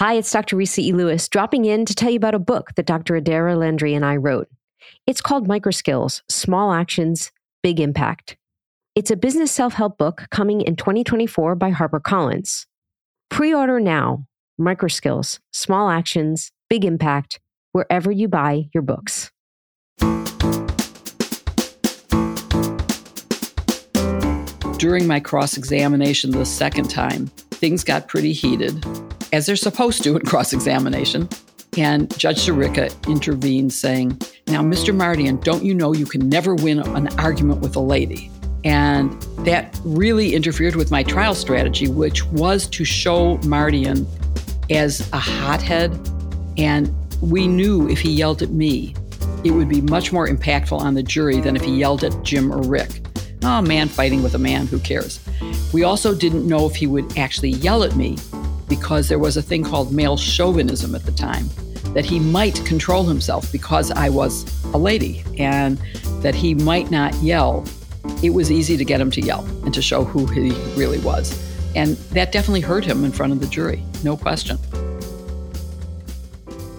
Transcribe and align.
Hi, 0.00 0.14
it's 0.14 0.32
Dr. 0.32 0.56
Risa 0.56 0.78
E. 0.78 0.92
Lewis, 0.94 1.28
dropping 1.28 1.66
in 1.66 1.84
to 1.84 1.94
tell 1.94 2.08
you 2.08 2.16
about 2.16 2.34
a 2.34 2.38
book 2.38 2.70
that 2.76 2.86
Dr. 2.86 3.20
Adaira 3.20 3.54
Landry 3.54 3.92
and 3.92 4.02
I 4.02 4.16
wrote. 4.16 4.48
It's 5.06 5.20
called 5.20 5.46
Microskills 5.46 6.22
Small 6.26 6.72
Actions, 6.72 7.30
Big 7.62 7.78
Impact. 7.78 8.38
It's 8.94 9.10
a 9.10 9.16
business 9.16 9.52
self 9.52 9.74
help 9.74 9.98
book 9.98 10.26
coming 10.30 10.62
in 10.62 10.74
2024 10.76 11.54
by 11.54 11.70
HarperCollins. 11.72 12.64
Pre 13.28 13.52
order 13.52 13.78
now 13.78 14.24
Microskills 14.58 15.38
Small 15.52 15.90
Actions, 15.90 16.50
Big 16.70 16.86
Impact, 16.86 17.38
wherever 17.72 18.10
you 18.10 18.26
buy 18.26 18.70
your 18.72 18.82
books. 18.82 19.30
During 24.78 25.06
my 25.06 25.20
cross 25.20 25.58
examination 25.58 26.30
the 26.30 26.46
second 26.46 26.88
time, 26.88 27.30
things 27.60 27.84
got 27.84 28.08
pretty 28.08 28.32
heated 28.32 28.84
as 29.32 29.46
they're 29.46 29.54
supposed 29.54 30.02
to 30.02 30.16
in 30.16 30.22
cross 30.22 30.52
examination. 30.52 31.28
And 31.76 32.16
Judge 32.18 32.46
Sirica 32.46 32.90
intervened, 33.06 33.72
saying, 33.72 34.18
Now, 34.48 34.62
Mr. 34.62 34.94
Mardian, 34.94 35.42
don't 35.44 35.62
you 35.62 35.72
know 35.72 35.92
you 35.92 36.06
can 36.06 36.28
never 36.28 36.54
win 36.54 36.80
an 36.80 37.08
argument 37.20 37.60
with 37.60 37.76
a 37.76 37.80
lady? 37.80 38.30
And 38.64 39.12
that 39.44 39.78
really 39.84 40.34
interfered 40.34 40.74
with 40.74 40.90
my 40.90 41.02
trial 41.02 41.34
strategy, 41.34 41.86
which 41.86 42.24
was 42.26 42.66
to 42.68 42.84
show 42.84 43.38
Mardian 43.38 44.06
as 44.68 45.08
a 45.12 45.18
hothead. 45.18 45.92
And 46.58 46.92
we 47.22 47.46
knew 47.46 47.88
if 47.88 48.00
he 48.00 48.10
yelled 48.10 48.42
at 48.42 48.50
me, 48.50 48.94
it 49.44 49.52
would 49.52 49.68
be 49.68 49.80
much 49.82 50.12
more 50.12 50.26
impactful 50.26 50.78
on 50.78 50.94
the 50.94 51.02
jury 51.02 51.40
than 51.40 51.56
if 51.56 51.62
he 51.62 51.76
yelled 51.76 52.02
at 52.04 52.22
Jim 52.24 52.52
or 52.52 52.62
Rick. 52.62 53.06
Oh, 53.42 53.62
man 53.62 53.88
fighting 53.88 54.22
with 54.22 54.34
a 54.34 54.38
man, 54.38 54.66
who 54.66 54.78
cares? 54.80 55.19
We 55.72 55.84
also 55.84 56.14
didn't 56.14 56.46
know 56.46 56.66
if 56.66 56.76
he 56.76 56.86
would 56.86 57.16
actually 57.18 57.50
yell 57.50 57.82
at 57.82 57.96
me 57.96 58.18
because 58.68 59.08
there 59.08 59.18
was 59.18 59.36
a 59.36 59.42
thing 59.42 59.64
called 59.64 59.92
male 59.92 60.16
chauvinism 60.16 60.94
at 60.94 61.04
the 61.04 61.12
time, 61.12 61.48
that 61.94 62.04
he 62.04 62.20
might 62.20 62.64
control 62.64 63.04
himself 63.04 63.50
because 63.50 63.90
I 63.90 64.08
was 64.08 64.44
a 64.72 64.78
lady 64.78 65.24
and 65.38 65.78
that 66.22 66.34
he 66.34 66.54
might 66.54 66.90
not 66.90 67.14
yell. 67.16 67.64
It 68.22 68.30
was 68.30 68.50
easy 68.50 68.76
to 68.76 68.84
get 68.84 69.00
him 69.00 69.10
to 69.12 69.20
yell 69.20 69.44
and 69.64 69.74
to 69.74 69.82
show 69.82 70.04
who 70.04 70.26
he 70.26 70.50
really 70.76 70.98
was. 71.00 71.36
And 71.74 71.96
that 72.12 72.32
definitely 72.32 72.60
hurt 72.60 72.84
him 72.84 73.04
in 73.04 73.12
front 73.12 73.32
of 73.32 73.40
the 73.40 73.46
jury, 73.46 73.82
no 74.04 74.16
question. 74.16 74.58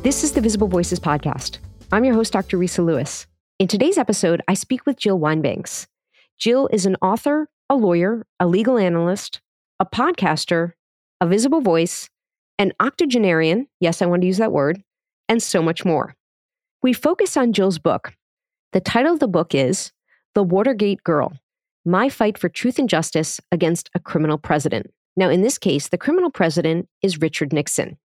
This 0.03 0.23
is 0.23 0.31
the 0.31 0.41
Visible 0.41 0.67
Voices 0.67 0.99
podcast. 0.99 1.59
I'm 1.91 2.05
your 2.05 2.15
host, 2.15 2.33
Dr. 2.33 2.57
Risa 2.57 2.83
Lewis. 2.83 3.27
In 3.59 3.67
today's 3.67 3.97
episode, 3.97 4.41
I 4.47 4.53
speak 4.53 4.85
with 4.85 4.97
Jill 4.97 5.19
Wine-Banks. 5.19 5.87
Jill 6.39 6.67
is 6.71 6.85
an 6.85 6.95
author, 7.01 7.49
a 7.71 7.75
lawyer, 7.75 8.25
a 8.37 8.45
legal 8.45 8.77
analyst, 8.77 9.39
a 9.79 9.85
podcaster, 9.85 10.73
a 11.21 11.25
visible 11.25 11.61
voice, 11.61 12.09
an 12.59 12.73
octogenarian, 12.81 13.65
yes, 13.79 14.01
I 14.01 14.07
want 14.07 14.23
to 14.23 14.27
use 14.27 14.39
that 14.39 14.51
word, 14.51 14.83
and 15.29 15.41
so 15.41 15.61
much 15.61 15.85
more. 15.85 16.13
We 16.83 16.91
focus 16.91 17.37
on 17.37 17.53
Jill's 17.53 17.79
book. 17.79 18.13
The 18.73 18.81
title 18.81 19.13
of 19.13 19.21
the 19.21 19.27
book 19.29 19.55
is 19.55 19.93
The 20.35 20.43
Watergate 20.43 21.01
Girl 21.05 21.31
My 21.85 22.09
Fight 22.09 22.37
for 22.37 22.49
Truth 22.49 22.77
and 22.77 22.89
Justice 22.89 23.39
Against 23.53 23.89
a 23.95 24.01
Criminal 24.01 24.37
President. 24.37 24.91
Now, 25.15 25.29
in 25.29 25.41
this 25.41 25.57
case, 25.57 25.87
the 25.87 25.97
criminal 25.97 26.29
president 26.29 26.89
is 27.01 27.21
Richard 27.21 27.53
Nixon. 27.53 27.97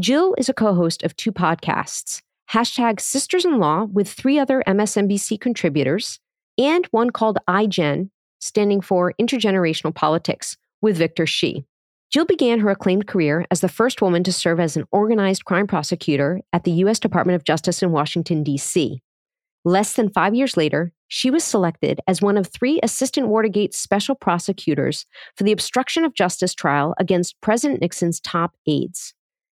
Jill 0.00 0.34
is 0.36 0.48
a 0.48 0.54
co 0.54 0.74
host 0.74 1.04
of 1.04 1.14
two 1.14 1.30
podcasts 1.30 2.22
hashtag 2.50 2.98
Sisters 2.98 3.44
in 3.44 3.60
Law 3.60 3.84
with 3.84 4.10
three 4.10 4.36
other 4.36 4.64
MSNBC 4.66 5.40
contributors, 5.40 6.18
and 6.58 6.86
one 6.86 7.10
called 7.10 7.38
iGen, 7.48 8.10
standing 8.38 8.80
for 8.80 9.14
Intergenerational 9.20 9.94
Politics, 9.94 10.56
with 10.80 10.96
Victor 10.96 11.26
Shi. 11.26 11.64
Jill 12.10 12.24
began 12.24 12.60
her 12.60 12.70
acclaimed 12.70 13.06
career 13.06 13.44
as 13.50 13.60
the 13.60 13.68
first 13.68 14.00
woman 14.00 14.22
to 14.24 14.32
serve 14.32 14.60
as 14.60 14.76
an 14.76 14.84
organized 14.92 15.44
crime 15.44 15.66
prosecutor 15.66 16.40
at 16.52 16.64
the 16.64 16.70
U.S. 16.72 16.98
Department 16.98 17.36
of 17.36 17.44
Justice 17.44 17.82
in 17.82 17.90
Washington, 17.90 18.42
D.C. 18.44 19.02
Less 19.64 19.94
than 19.94 20.10
five 20.10 20.34
years 20.34 20.56
later, 20.56 20.92
she 21.08 21.30
was 21.30 21.42
selected 21.42 22.00
as 22.06 22.22
one 22.22 22.36
of 22.36 22.46
three 22.46 22.78
Assistant 22.82 23.28
Watergate 23.28 23.74
special 23.74 24.14
prosecutors 24.14 25.06
for 25.34 25.42
the 25.42 25.52
obstruction 25.52 26.04
of 26.04 26.14
justice 26.14 26.54
trial 26.54 26.94
against 26.98 27.40
President 27.40 27.80
Nixon's 27.80 28.20
top 28.20 28.54
aides. 28.66 29.12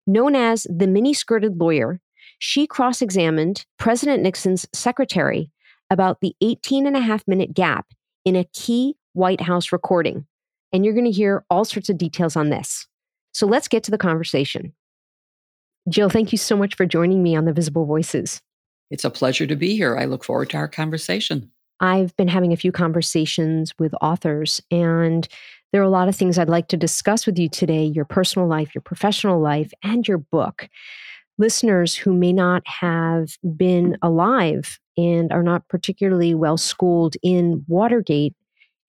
Known 0.07 0.35
as 0.35 0.67
the 0.69 0.89
mini 0.89 1.15
skirted 1.15 1.61
lawyer, 1.61 2.01
she 2.41 2.67
cross 2.67 3.01
examined 3.01 3.65
President 3.79 4.23
Nixon's 4.23 4.67
secretary 4.73 5.53
about 5.91 6.21
the 6.21 6.35
18 6.41 6.87
and 6.87 6.97
a 6.97 7.01
half 7.01 7.27
minute 7.29 7.55
gap 7.55 7.87
in 8.25 8.37
a 8.37 8.45
key 8.45 8.97
White 9.13 9.41
House 9.41 9.73
recording 9.73 10.27
and 10.73 10.85
you're 10.85 10.95
going 10.95 11.05
to 11.05 11.11
hear 11.11 11.45
all 11.51 11.65
sorts 11.65 11.89
of 11.89 11.99
details 11.99 12.37
on 12.37 12.51
this. 12.51 12.87
So 13.33 13.47
let's 13.47 13.69
get 13.69 13.83
to 13.85 13.91
the 13.91 13.99
conversation. 13.99 14.73
Jill, 15.89 16.09
thank 16.11 16.33
you 16.33 16.39
so 16.39 16.57
much 16.57 16.77
for 16.77 16.87
joining 16.87 17.23
me 17.23 17.35
on 17.35 17.45
the 17.45 17.53
Visible 17.53 17.87
Voices. 17.87 18.41
It's 18.91 19.05
a 19.05 19.11
pleasure 19.11 19.47
to 19.47 19.57
be 19.57 19.77
here. 19.77 19.97
I 19.97 20.05
look 20.05 20.25
forward 20.25 20.51
to 20.51 20.57
our 20.57 20.69
conversation. 20.69 21.51
I've 21.81 22.15
been 22.17 22.29
having 22.29 22.53
a 22.53 22.57
few 22.57 22.73
conversations 22.73 23.73
with 23.79 23.95
authors, 24.03 24.61
and 24.71 25.27
there 25.73 25.81
are 25.81 25.85
a 25.85 25.91
lot 25.91 26.09
of 26.09 26.17
things 26.17 26.39
I'd 26.39 26.49
like 26.49 26.69
to 26.69 26.77
discuss 26.77 27.25
with 27.25 27.39
you 27.39 27.49
today 27.49 27.85
your 27.85 28.05
personal 28.05 28.47
life, 28.47 28.75
your 28.75 28.83
professional 28.83 29.41
life, 29.41 29.73
and 29.83 30.07
your 30.07 30.19
book. 30.19 30.69
Listeners 31.39 31.95
who 31.95 32.13
may 32.13 32.35
not 32.35 32.63
have 32.67 33.39
been 33.57 33.97
alive 34.03 34.79
and 35.01 35.33
are 35.33 35.43
not 35.43 35.67
particularly 35.69 36.35
well 36.35 36.59
schooled 36.59 37.17
in 37.23 37.65
Watergate 37.69 38.35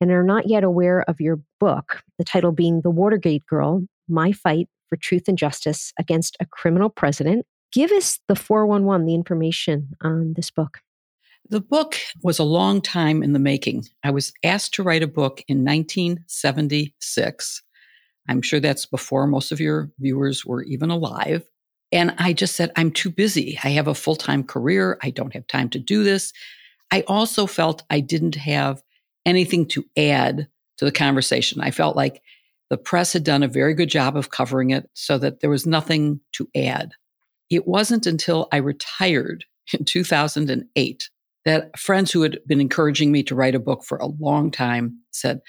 and 0.02 0.12
are 0.12 0.24
not 0.24 0.50
yet 0.50 0.64
aware 0.64 1.04
of 1.04 1.22
your 1.22 1.40
book, 1.60 2.02
the 2.18 2.26
title 2.26 2.52
being 2.52 2.82
The 2.82 2.90
Watergate 2.90 3.46
Girl 3.46 3.84
My 4.10 4.34
Fight 4.34 4.68
for 4.90 4.98
Truth 4.98 5.30
and 5.30 5.38
Justice 5.38 5.94
Against 5.98 6.36
a 6.42 6.46
Criminal 6.46 6.90
President, 6.90 7.46
give 7.72 7.92
us 7.92 8.20
the 8.28 8.36
411, 8.36 9.06
the 9.06 9.16
information 9.16 9.92
on 10.02 10.34
this 10.36 10.52
book. 10.52 10.80
The 11.50 11.62
book 11.62 11.98
was 12.24 12.40
a 12.40 12.44
long 12.44 12.82
time 12.82 13.24
in 13.24 13.34
the 13.34 13.40
making. 13.40 13.86
I 14.04 14.12
was 14.12 14.34
asked 14.44 14.74
to 14.76 14.84
write 14.84 15.04
a 15.04 15.08
book 15.08 15.44
in 15.48 15.60
1976. 15.60 17.64
I'm 18.28 18.42
sure 18.42 18.60
that's 18.60 18.86
before 18.86 19.28
most 19.28 19.52
of 19.52 19.60
your 19.60 19.92
viewers 20.00 20.46
were 20.46 20.64
even 20.64 20.90
alive. 20.90 21.48
And 21.92 22.14
I 22.18 22.34
just 22.34 22.56
said, 22.56 22.72
I'm 22.76 22.92
too 22.92 23.10
busy. 23.10 23.60
I 23.64 23.70
have 23.70 23.88
a 23.88 23.96
full 23.96 24.16
time 24.16 24.44
career. 24.44 24.98
I 25.02 25.10
don't 25.10 25.34
have 25.34 25.48
time 25.48 25.70
to 25.70 25.80
do 25.80 26.04
this. 26.04 26.32
I 26.92 27.04
also 27.08 27.46
felt 27.46 27.84
I 27.90 28.00
didn't 28.00 28.36
have 28.36 28.82
anything 29.26 29.68
to 29.68 29.86
add 29.98 30.48
to 30.78 30.86
the 30.86 30.92
conversation. 30.92 31.62
I 31.62 31.72
felt 31.72 31.96
like 31.96 32.22
the 32.70 32.78
press 32.78 33.14
had 33.14 33.24
done 33.24 33.44
a 33.44 33.48
very 33.48 33.74
good 33.74 33.90
job 33.90 34.16
of 34.16 34.32
covering 34.32 34.72
it 34.72 34.90
so 34.94 35.18
that 35.18 35.42
there 35.42 35.50
was 35.50 35.66
nothing 35.66 36.22
to 36.34 36.48
add. 36.56 36.94
It 37.50 37.68
wasn't 37.68 38.08
until 38.08 38.48
I 38.52 38.58
retired 38.58 39.46
in 39.78 39.86
2008 39.86 41.10
that 41.44 41.78
friends 41.78 42.12
who 42.12 42.22
had 42.22 42.40
been 42.48 42.62
encouraging 42.62 43.12
me 43.12 43.24
to 43.24 43.36
write 43.36 43.56
a 43.56 43.60
book 43.60 43.84
for 43.84 43.98
a 43.98 44.06
long 44.08 44.52
time 44.52 45.00
said, 45.12 45.42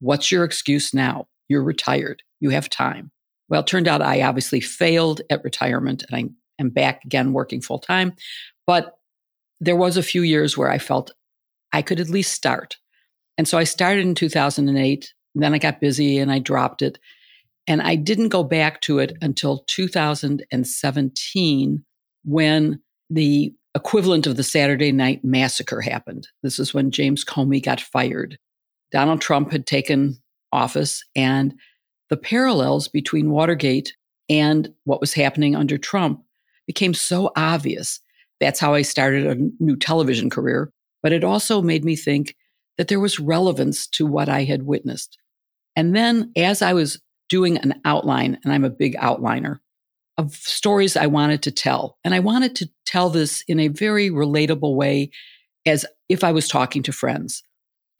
What's 0.00 0.30
your 0.30 0.44
excuse 0.44 0.94
now? 0.94 1.26
You're 1.48 1.64
retired. 1.64 2.22
You 2.38 2.50
have 2.50 2.70
time. 2.70 3.10
Well, 3.48 3.62
it 3.62 3.66
turned 3.66 3.88
out 3.88 4.02
I 4.02 4.20
obviously 4.22 4.60
failed 4.60 5.22
at 5.30 5.42
retirement 5.44 6.04
and 6.08 6.16
I 6.16 6.28
am 6.60 6.70
back 6.70 7.04
again 7.04 7.32
working 7.32 7.60
full 7.60 7.78
time. 7.78 8.14
But 8.66 8.96
there 9.60 9.76
was 9.76 9.96
a 9.96 10.02
few 10.02 10.22
years 10.22 10.56
where 10.56 10.70
I 10.70 10.78
felt 10.78 11.12
I 11.72 11.82
could 11.82 12.00
at 12.00 12.08
least 12.08 12.32
start. 12.32 12.78
And 13.36 13.48
so 13.48 13.58
I 13.58 13.64
started 13.64 14.06
in 14.06 14.14
2008. 14.14 15.12
then 15.34 15.52
I 15.54 15.58
got 15.58 15.80
busy 15.80 16.18
and 16.18 16.32
I 16.32 16.38
dropped 16.38 16.80
it. 16.82 16.98
And 17.66 17.82
I 17.82 17.96
didn't 17.96 18.28
go 18.30 18.44
back 18.44 18.80
to 18.82 18.98
it 18.98 19.16
until 19.20 19.64
2017 19.66 21.84
when 22.24 22.80
the 23.10 23.54
equivalent 23.74 24.26
of 24.26 24.36
the 24.36 24.42
Saturday 24.42 24.90
night 24.90 25.22
massacre 25.24 25.80
happened. 25.80 26.26
This 26.42 26.58
is 26.58 26.74
when 26.74 26.90
James 26.90 27.24
Comey 27.24 27.62
got 27.62 27.80
fired. 27.80 28.36
Donald 28.90 29.20
Trump 29.20 29.52
had 29.52 29.66
taken 29.66 30.16
office, 30.50 31.04
and 31.14 31.54
the 32.10 32.16
parallels 32.16 32.88
between 32.88 33.30
Watergate 33.30 33.94
and 34.28 34.72
what 34.84 35.00
was 35.00 35.14
happening 35.14 35.56
under 35.56 35.78
Trump 35.78 36.22
became 36.66 36.94
so 36.94 37.30
obvious. 37.36 38.00
That's 38.40 38.60
how 38.60 38.74
I 38.74 38.82
started 38.82 39.26
a 39.26 39.62
new 39.62 39.76
television 39.76 40.30
career. 40.30 40.72
But 41.02 41.12
it 41.12 41.24
also 41.24 41.62
made 41.62 41.84
me 41.84 41.96
think 41.96 42.36
that 42.76 42.88
there 42.88 43.00
was 43.00 43.18
relevance 43.18 43.86
to 43.88 44.06
what 44.06 44.28
I 44.28 44.44
had 44.44 44.64
witnessed. 44.64 45.18
And 45.76 45.94
then 45.94 46.32
as 46.36 46.62
I 46.62 46.72
was 46.72 47.00
doing 47.28 47.58
an 47.58 47.80
outline, 47.84 48.38
and 48.42 48.52
I'm 48.52 48.64
a 48.64 48.70
big 48.70 48.96
outliner 48.96 49.58
of 50.16 50.34
stories 50.34 50.96
I 50.96 51.06
wanted 51.06 51.42
to 51.44 51.52
tell, 51.52 51.98
and 52.04 52.14
I 52.14 52.20
wanted 52.20 52.56
to 52.56 52.68
tell 52.84 53.10
this 53.10 53.44
in 53.46 53.60
a 53.60 53.68
very 53.68 54.10
relatable 54.10 54.74
way 54.74 55.10
as 55.66 55.86
if 56.08 56.24
I 56.24 56.32
was 56.32 56.48
talking 56.48 56.82
to 56.84 56.92
friends. 56.92 57.42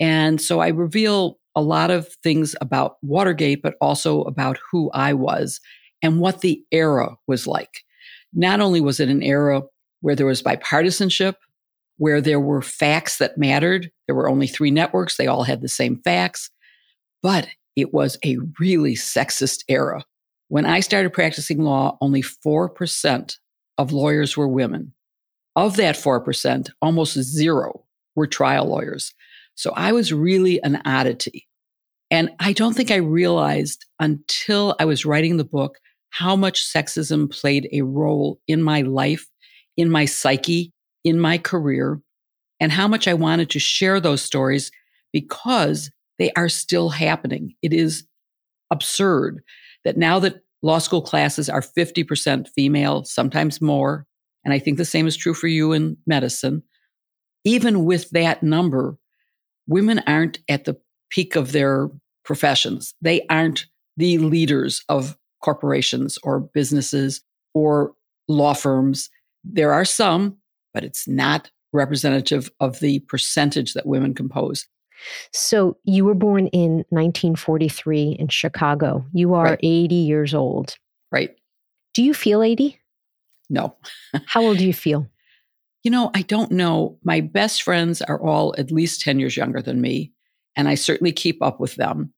And 0.00 0.40
so 0.40 0.60
I 0.60 0.68
reveal 0.68 1.37
a 1.58 1.60
lot 1.60 1.90
of 1.90 2.06
things 2.22 2.54
about 2.60 2.98
Watergate, 3.02 3.62
but 3.62 3.74
also 3.80 4.22
about 4.22 4.58
who 4.70 4.92
I 4.94 5.12
was 5.12 5.60
and 6.00 6.20
what 6.20 6.40
the 6.40 6.62
era 6.70 7.16
was 7.26 7.48
like. 7.48 7.82
Not 8.32 8.60
only 8.60 8.80
was 8.80 9.00
it 9.00 9.08
an 9.08 9.24
era 9.24 9.62
where 10.00 10.14
there 10.14 10.24
was 10.24 10.40
bipartisanship, 10.40 11.34
where 11.96 12.20
there 12.20 12.38
were 12.38 12.62
facts 12.62 13.18
that 13.18 13.36
mattered. 13.36 13.90
There 14.06 14.14
were 14.14 14.28
only 14.28 14.46
three 14.46 14.70
networks, 14.70 15.16
they 15.16 15.26
all 15.26 15.42
had 15.42 15.60
the 15.60 15.68
same 15.68 16.00
facts, 16.04 16.48
but 17.24 17.48
it 17.74 17.92
was 17.92 18.18
a 18.24 18.38
really 18.60 18.94
sexist 18.94 19.64
era. 19.68 20.04
When 20.46 20.64
I 20.64 20.78
started 20.78 21.12
practicing 21.12 21.64
law, 21.64 21.98
only 22.00 22.22
4% 22.22 23.36
of 23.78 23.90
lawyers 23.90 24.36
were 24.36 24.46
women. 24.46 24.94
Of 25.56 25.74
that 25.76 25.96
4%, 25.96 26.70
almost 26.80 27.20
zero 27.20 27.84
were 28.14 28.28
trial 28.28 28.66
lawyers. 28.66 29.12
So 29.56 29.72
I 29.74 29.90
was 29.90 30.12
really 30.12 30.62
an 30.62 30.80
oddity. 30.84 31.47
And 32.10 32.30
I 32.40 32.52
don't 32.52 32.74
think 32.74 32.90
I 32.90 32.96
realized 32.96 33.84
until 34.00 34.74
I 34.78 34.84
was 34.84 35.04
writing 35.04 35.36
the 35.36 35.44
book 35.44 35.78
how 36.10 36.36
much 36.36 36.64
sexism 36.64 37.30
played 37.30 37.68
a 37.72 37.82
role 37.82 38.40
in 38.48 38.62
my 38.62 38.80
life, 38.80 39.26
in 39.76 39.90
my 39.90 40.06
psyche, 40.06 40.72
in 41.04 41.20
my 41.20 41.38
career, 41.38 42.00
and 42.60 42.72
how 42.72 42.88
much 42.88 43.06
I 43.06 43.14
wanted 43.14 43.50
to 43.50 43.58
share 43.58 44.00
those 44.00 44.22
stories 44.22 44.70
because 45.12 45.90
they 46.18 46.32
are 46.32 46.48
still 46.48 46.88
happening. 46.88 47.54
It 47.62 47.72
is 47.72 48.04
absurd 48.70 49.42
that 49.84 49.96
now 49.96 50.18
that 50.18 50.40
law 50.62 50.78
school 50.78 51.02
classes 51.02 51.48
are 51.48 51.62
50% 51.62 52.48
female, 52.48 53.04
sometimes 53.04 53.60
more, 53.60 54.06
and 54.44 54.52
I 54.52 54.58
think 54.58 54.76
the 54.76 54.84
same 54.84 55.06
is 55.06 55.16
true 55.16 55.34
for 55.34 55.46
you 55.46 55.72
in 55.72 55.96
medicine, 56.06 56.62
even 57.44 57.84
with 57.84 58.10
that 58.10 58.42
number, 58.42 58.96
women 59.66 60.00
aren't 60.06 60.38
at 60.48 60.64
the 60.64 60.76
peak 61.10 61.36
of 61.36 61.52
their 61.52 61.88
professions. 62.24 62.94
They 63.00 63.26
aren't 63.28 63.66
the 63.96 64.18
leaders 64.18 64.82
of 64.88 65.16
corporations 65.42 66.18
or 66.22 66.40
businesses 66.40 67.22
or 67.54 67.92
law 68.28 68.54
firms. 68.54 69.10
There 69.44 69.72
are 69.72 69.84
some, 69.84 70.36
but 70.74 70.84
it's 70.84 71.08
not 71.08 71.50
representative 71.72 72.50
of 72.60 72.80
the 72.80 73.00
percentage 73.00 73.74
that 73.74 73.86
women 73.86 74.14
compose. 74.14 74.66
So 75.32 75.76
you 75.84 76.04
were 76.04 76.14
born 76.14 76.48
in 76.48 76.84
1943 76.90 78.16
in 78.18 78.28
Chicago. 78.28 79.04
You 79.12 79.34
are 79.34 79.44
right. 79.44 79.60
80 79.62 79.94
years 79.94 80.34
old. 80.34 80.76
Right. 81.12 81.36
Do 81.94 82.02
you 82.02 82.14
feel 82.14 82.42
80? 82.42 82.78
No. 83.48 83.76
How 84.26 84.42
old 84.42 84.58
do 84.58 84.66
you 84.66 84.74
feel? 84.74 85.06
You 85.84 85.90
know, 85.90 86.10
I 86.14 86.22
don't 86.22 86.50
know. 86.50 86.98
My 87.04 87.20
best 87.20 87.62
friends 87.62 88.02
are 88.02 88.20
all 88.20 88.54
at 88.58 88.72
least 88.72 89.00
10 89.00 89.20
years 89.20 89.36
younger 89.36 89.62
than 89.62 89.80
me, 89.80 90.12
and 90.58 90.68
I 90.68 90.74
certainly 90.74 91.12
keep 91.12 91.42
up 91.42 91.58
with 91.58 91.76
them. 91.76 92.12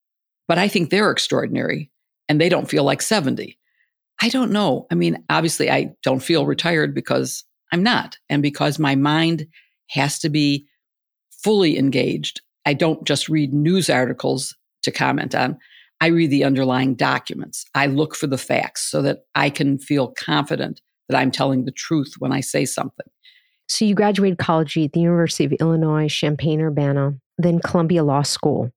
But 0.48 0.58
I 0.58 0.66
think 0.66 0.90
they're 0.90 1.12
extraordinary 1.12 1.92
and 2.28 2.40
they 2.40 2.48
don't 2.48 2.68
feel 2.68 2.82
like 2.82 3.02
70. 3.02 3.56
I 4.20 4.28
don't 4.28 4.50
know. 4.50 4.88
I 4.90 4.96
mean, 4.96 5.22
obviously, 5.30 5.70
I 5.70 5.92
don't 6.02 6.20
feel 6.20 6.44
retired 6.44 6.92
because 6.92 7.44
I'm 7.72 7.84
not, 7.84 8.18
and 8.28 8.42
because 8.42 8.80
my 8.80 8.96
mind 8.96 9.46
has 9.90 10.18
to 10.18 10.28
be 10.28 10.66
fully 11.30 11.78
engaged 11.78 12.40
I 12.66 12.74
don't 12.74 13.04
just 13.04 13.28
read 13.28 13.52
news 13.52 13.88
articles 13.90 14.56
to 14.82 14.90
comment 14.90 15.34
on. 15.34 15.58
I 16.00 16.06
read 16.06 16.30
the 16.30 16.44
underlying 16.44 16.94
documents. 16.94 17.64
I 17.74 17.86
look 17.86 18.14
for 18.14 18.26
the 18.26 18.38
facts 18.38 18.90
so 18.90 19.02
that 19.02 19.24
I 19.34 19.50
can 19.50 19.78
feel 19.78 20.14
confident 20.18 20.80
that 21.08 21.18
I'm 21.18 21.30
telling 21.30 21.64
the 21.64 21.72
truth 21.72 22.14
when 22.18 22.32
I 22.32 22.40
say 22.40 22.64
something. 22.64 23.06
So 23.68 23.84
you 23.84 23.94
graduated 23.94 24.38
college 24.38 24.76
at 24.78 24.92
the 24.92 25.00
University 25.00 25.44
of 25.44 25.52
Illinois, 25.60 26.08
Champaign 26.08 26.60
Urbana, 26.60 27.14
then 27.42 27.60
Columbia 27.60 28.04
Law 28.04 28.22
School. 28.22 28.70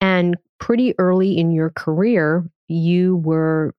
And 0.00 0.36
pretty 0.58 0.94
early 0.98 1.38
in 1.38 1.50
your 1.52 1.70
career, 1.70 2.44
you 2.68 3.16
were 3.16 3.74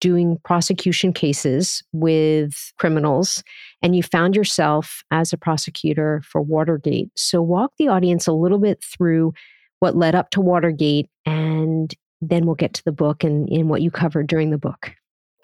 doing 0.00 0.38
prosecution 0.44 1.12
cases 1.12 1.82
with 1.92 2.72
criminals 2.78 3.42
and 3.80 3.96
you 3.96 4.02
found 4.02 4.36
yourself 4.36 5.02
as 5.10 5.32
a 5.32 5.38
prosecutor 5.38 6.22
for 6.24 6.42
Watergate. 6.42 7.10
So, 7.16 7.40
walk 7.40 7.72
the 7.78 7.88
audience 7.88 8.26
a 8.26 8.32
little 8.32 8.58
bit 8.58 8.82
through 8.82 9.32
what 9.80 9.96
led 9.96 10.14
up 10.14 10.30
to 10.30 10.40
Watergate, 10.40 11.08
and 11.26 11.94
then 12.20 12.46
we'll 12.46 12.54
get 12.54 12.74
to 12.74 12.84
the 12.84 12.92
book 12.92 13.22
and 13.24 13.48
in 13.48 13.68
what 13.68 13.82
you 13.82 13.90
covered 13.90 14.26
during 14.26 14.50
the 14.50 14.58
book. 14.58 14.94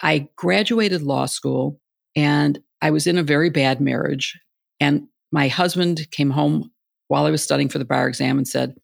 I 0.03 0.29
graduated 0.37 1.03
law 1.03 1.27
school 1.27 1.79
and 2.17 2.59
I 2.83 2.91
was 2.91 3.07
in 3.07 3.19
a 3.19 3.23
very 3.23 3.51
bad 3.51 3.81
marriage. 3.81 4.39
And 4.79 5.09
my 5.31 5.49
husband 5.49 6.11
came 6.11 6.31
home 6.31 6.71
while 7.11 7.27
I 7.27 7.31
was 7.31 7.43
studying 7.43 7.69
for 7.69 7.81
the 7.81 7.85
bar 7.85 8.07
exam 8.07 8.39
and 8.39 8.47
said, 8.47 8.77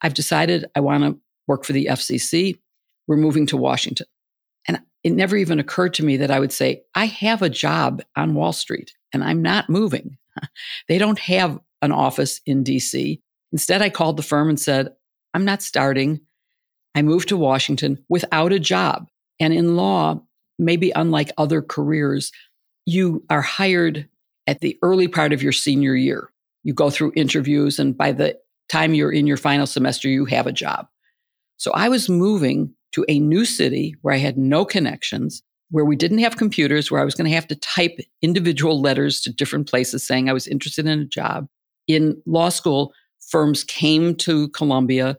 I've 0.00 0.14
decided 0.14 0.64
I 0.74 0.80
want 0.80 1.04
to 1.04 1.18
work 1.46 1.64
for 1.64 1.74
the 1.74 1.86
FCC. 1.86 2.58
We're 3.06 3.16
moving 3.16 3.46
to 3.48 3.58
Washington 3.58 4.06
And 4.66 4.80
it 5.02 5.12
never 5.12 5.36
even 5.36 5.60
occurred 5.60 5.92
to 5.94 6.04
me 6.04 6.16
that 6.16 6.30
I 6.30 6.40
would 6.40 6.52
say, 6.52 6.82
I 6.94 7.04
have 7.04 7.42
a 7.42 7.50
job 7.50 8.02
on 8.16 8.34
Wall 8.34 8.54
Street 8.54 8.94
and 9.12 9.22
I'm 9.22 9.42
not 9.42 9.68
moving. 9.68 10.16
they 10.88 10.96
don't 10.96 11.18
have 11.18 11.60
an 11.82 11.92
office 11.92 12.40
in 12.46 12.64
DC. 12.64 13.20
Instead, 13.52 13.82
I 13.82 13.90
called 13.90 14.16
the 14.16 14.22
firm 14.22 14.48
and 14.48 14.58
said, 14.58 14.94
I'm 15.34 15.44
not 15.44 15.60
starting. 15.60 16.20
I 16.94 17.02
moved 17.02 17.28
to 17.28 17.36
Washington 17.36 18.02
without 18.08 18.52
a 18.52 18.58
job. 18.58 19.08
And 19.38 19.52
in 19.52 19.76
law, 19.76 20.22
maybe 20.58 20.90
unlike 20.96 21.32
other 21.36 21.60
careers, 21.60 22.32
you 22.86 23.24
are 23.28 23.42
hired 23.42 24.08
at 24.46 24.60
the 24.60 24.78
early 24.80 25.08
part 25.08 25.34
of 25.34 25.42
your 25.42 25.52
senior 25.52 25.94
year. 25.94 26.30
You 26.64 26.74
go 26.74 26.90
through 26.90 27.12
interviews, 27.14 27.78
and 27.78 27.96
by 27.96 28.12
the 28.12 28.36
time 28.68 28.94
you're 28.94 29.12
in 29.12 29.26
your 29.26 29.36
final 29.36 29.66
semester, 29.66 30.08
you 30.08 30.24
have 30.24 30.46
a 30.46 30.52
job. 30.52 30.86
So 31.56 31.70
I 31.72 31.88
was 31.88 32.08
moving 32.08 32.74
to 32.92 33.04
a 33.08 33.18
new 33.18 33.44
city 33.44 33.94
where 34.02 34.14
I 34.14 34.18
had 34.18 34.36
no 34.36 34.64
connections, 34.64 35.42
where 35.70 35.84
we 35.84 35.96
didn't 35.96 36.18
have 36.18 36.36
computers, 36.36 36.90
where 36.90 37.00
I 37.00 37.04
was 37.04 37.14
going 37.14 37.28
to 37.28 37.34
have 37.34 37.48
to 37.48 37.56
type 37.56 37.98
individual 38.22 38.80
letters 38.80 39.20
to 39.22 39.32
different 39.32 39.68
places 39.68 40.06
saying 40.06 40.28
I 40.28 40.32
was 40.32 40.46
interested 40.46 40.86
in 40.86 41.00
a 41.00 41.04
job. 41.04 41.46
In 41.86 42.20
law 42.26 42.48
school, 42.48 42.92
firms 43.28 43.64
came 43.64 44.14
to 44.16 44.48
Columbia 44.48 45.16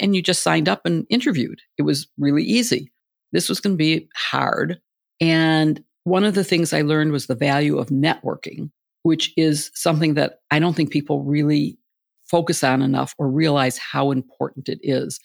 and 0.00 0.14
you 0.14 0.22
just 0.22 0.42
signed 0.42 0.68
up 0.68 0.84
and 0.84 1.06
interviewed. 1.08 1.60
It 1.78 1.82
was 1.82 2.08
really 2.18 2.42
easy. 2.42 2.90
This 3.32 3.48
was 3.48 3.60
going 3.60 3.74
to 3.74 3.78
be 3.78 4.08
hard. 4.14 4.80
And 5.20 5.82
one 6.04 6.24
of 6.24 6.34
the 6.34 6.44
things 6.44 6.72
I 6.72 6.82
learned 6.82 7.12
was 7.12 7.26
the 7.26 7.34
value 7.34 7.78
of 7.78 7.88
networking, 7.88 8.70
which 9.04 9.32
is 9.36 9.70
something 9.74 10.14
that 10.14 10.40
I 10.50 10.58
don't 10.58 10.74
think 10.74 10.90
people 10.90 11.22
really 11.22 11.78
focus 12.26 12.64
on 12.64 12.82
enough 12.82 13.14
or 13.18 13.30
realize 13.30 13.78
how 13.78 14.10
important 14.10 14.68
it 14.68 14.80
is. 14.82 15.20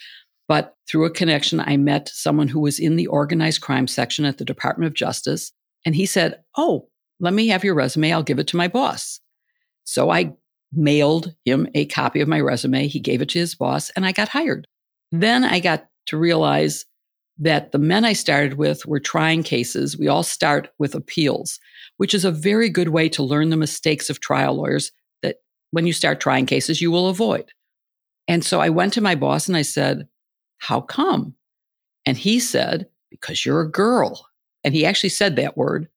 But 0.47 0.75
through 0.87 1.05
a 1.05 1.11
connection, 1.11 1.59
I 1.59 1.77
met 1.77 2.09
someone 2.09 2.49
who 2.49 2.59
was 2.59 2.77
in 2.77 2.97
the 2.97 3.07
organized 3.07 3.61
crime 3.61 3.87
section 3.87 4.25
at 4.25 4.37
the 4.37 4.45
Department 4.45 4.87
of 4.87 4.95
Justice. 4.95 5.51
And 5.85 5.95
he 5.95 6.05
said, 6.05 6.41
Oh, 6.57 6.89
let 7.19 7.33
me 7.33 7.47
have 7.47 7.63
your 7.63 7.73
resume. 7.73 8.11
I'll 8.11 8.21
give 8.21 8.39
it 8.39 8.47
to 8.47 8.57
my 8.57 8.67
boss. 8.67 9.21
So 9.85 10.09
I 10.09 10.33
mailed 10.73 11.33
him 11.45 11.67
a 11.73 11.85
copy 11.85 12.19
of 12.19 12.27
my 12.27 12.41
resume. 12.41 12.87
He 12.87 12.99
gave 12.99 13.21
it 13.21 13.29
to 13.29 13.39
his 13.39 13.55
boss 13.55 13.91
and 13.91 14.05
I 14.05 14.11
got 14.11 14.29
hired. 14.29 14.67
Then 15.11 15.43
I 15.43 15.59
got 15.59 15.87
to 16.07 16.17
realize 16.17 16.85
that 17.39 17.71
the 17.71 17.79
men 17.79 18.05
I 18.05 18.13
started 18.13 18.55
with 18.55 18.85
were 18.85 18.99
trying 18.99 19.43
cases. 19.43 19.97
We 19.97 20.07
all 20.07 20.23
start 20.23 20.69
with 20.77 20.93
appeals, 20.93 21.59
which 21.97 22.13
is 22.13 22.25
a 22.25 22.31
very 22.31 22.69
good 22.69 22.89
way 22.89 23.09
to 23.09 23.23
learn 23.23 23.49
the 23.49 23.57
mistakes 23.57 24.09
of 24.09 24.19
trial 24.19 24.55
lawyers 24.55 24.91
that 25.23 25.37
when 25.71 25.87
you 25.87 25.93
start 25.93 26.19
trying 26.19 26.45
cases, 26.45 26.81
you 26.81 26.91
will 26.91 27.07
avoid. 27.07 27.51
And 28.27 28.43
so 28.43 28.59
I 28.59 28.69
went 28.69 28.93
to 28.93 29.01
my 29.01 29.15
boss 29.15 29.47
and 29.47 29.57
I 29.57 29.63
said, 29.63 30.07
how 30.59 30.81
come? 30.81 31.33
And 32.05 32.17
he 32.17 32.39
said, 32.39 32.87
Because 33.09 33.45
you're 33.45 33.61
a 33.61 33.71
girl. 33.71 34.27
And 34.63 34.73
he 34.73 34.85
actually 34.85 35.09
said 35.09 35.35
that 35.35 35.57
word. 35.57 35.87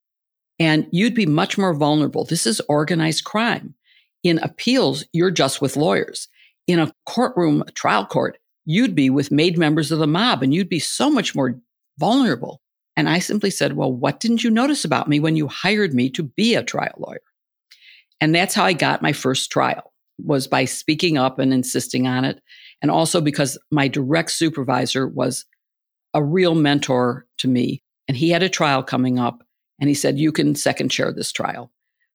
And 0.59 0.87
you'd 0.93 1.15
be 1.15 1.27
much 1.27 1.59
more 1.59 1.75
vulnerable. 1.75 2.25
This 2.25 2.47
is 2.47 2.61
organized 2.69 3.25
crime. 3.25 3.75
In 4.23 4.39
appeals, 4.39 5.05
you're 5.13 5.33
just 5.33 5.61
with 5.61 5.77
lawyers. 5.77 6.29
In 6.69 6.79
a 6.79 6.93
courtroom, 7.07 7.65
a 7.67 7.73
trial 7.73 8.07
court, 8.07 8.39
you'd 8.65 8.95
be 8.95 9.11
with 9.11 9.31
made 9.31 9.59
members 9.59 9.91
of 9.93 9.99
the 9.99 10.07
mob 10.07 10.43
and 10.43 10.55
you'd 10.55 10.69
be 10.69 10.79
so 10.79 11.11
much 11.11 11.35
more 11.35 11.59
vulnerable. 11.99 12.61
And 12.97 13.09
I 13.09 13.19
simply 13.19 13.51
said, 13.51 13.75
Well, 13.75 13.93
what 13.93 14.21
didn't 14.21 14.45
you 14.45 14.51
notice 14.51 14.85
about 14.85 15.09
me 15.09 15.21
when 15.21 15.37
you 15.37 15.49
hired 15.49 15.95
me 15.95 16.11
to 16.11 16.23
be 16.23 16.55
a 16.55 16.63
trial 16.63 16.95
lawyer? 16.99 17.23
And 18.21 18.35
that's 18.35 18.55
how 18.55 18.65
I 18.65 18.73
got 18.73 19.03
my 19.03 19.13
first 19.13 19.51
trial 19.51 19.93
was 20.19 20.47
by 20.47 20.65
speaking 20.65 21.19
up 21.19 21.39
and 21.39 21.53
insisting 21.53 22.07
on 22.07 22.25
it 22.25 22.41
and 22.83 22.91
also 22.91 23.21
because 23.21 23.57
my 23.71 23.89
direct 23.89 24.33
supervisor 24.33 25.07
was 25.07 25.47
a 26.13 26.23
real 26.23 26.55
mentor 26.55 27.27
to 27.39 27.49
me. 27.49 27.83
And 28.09 28.17
he 28.17 28.31
had 28.31 28.43
a 28.43 28.49
trial 28.49 28.83
coming 28.83 29.19
up, 29.19 29.43
and 29.81 29.89
he 29.89 29.95
said, 29.95 30.19
You 30.19 30.33
can 30.33 30.55
second 30.55 30.91
chair 30.91 31.13
this 31.13 31.33
trial. 31.33 31.71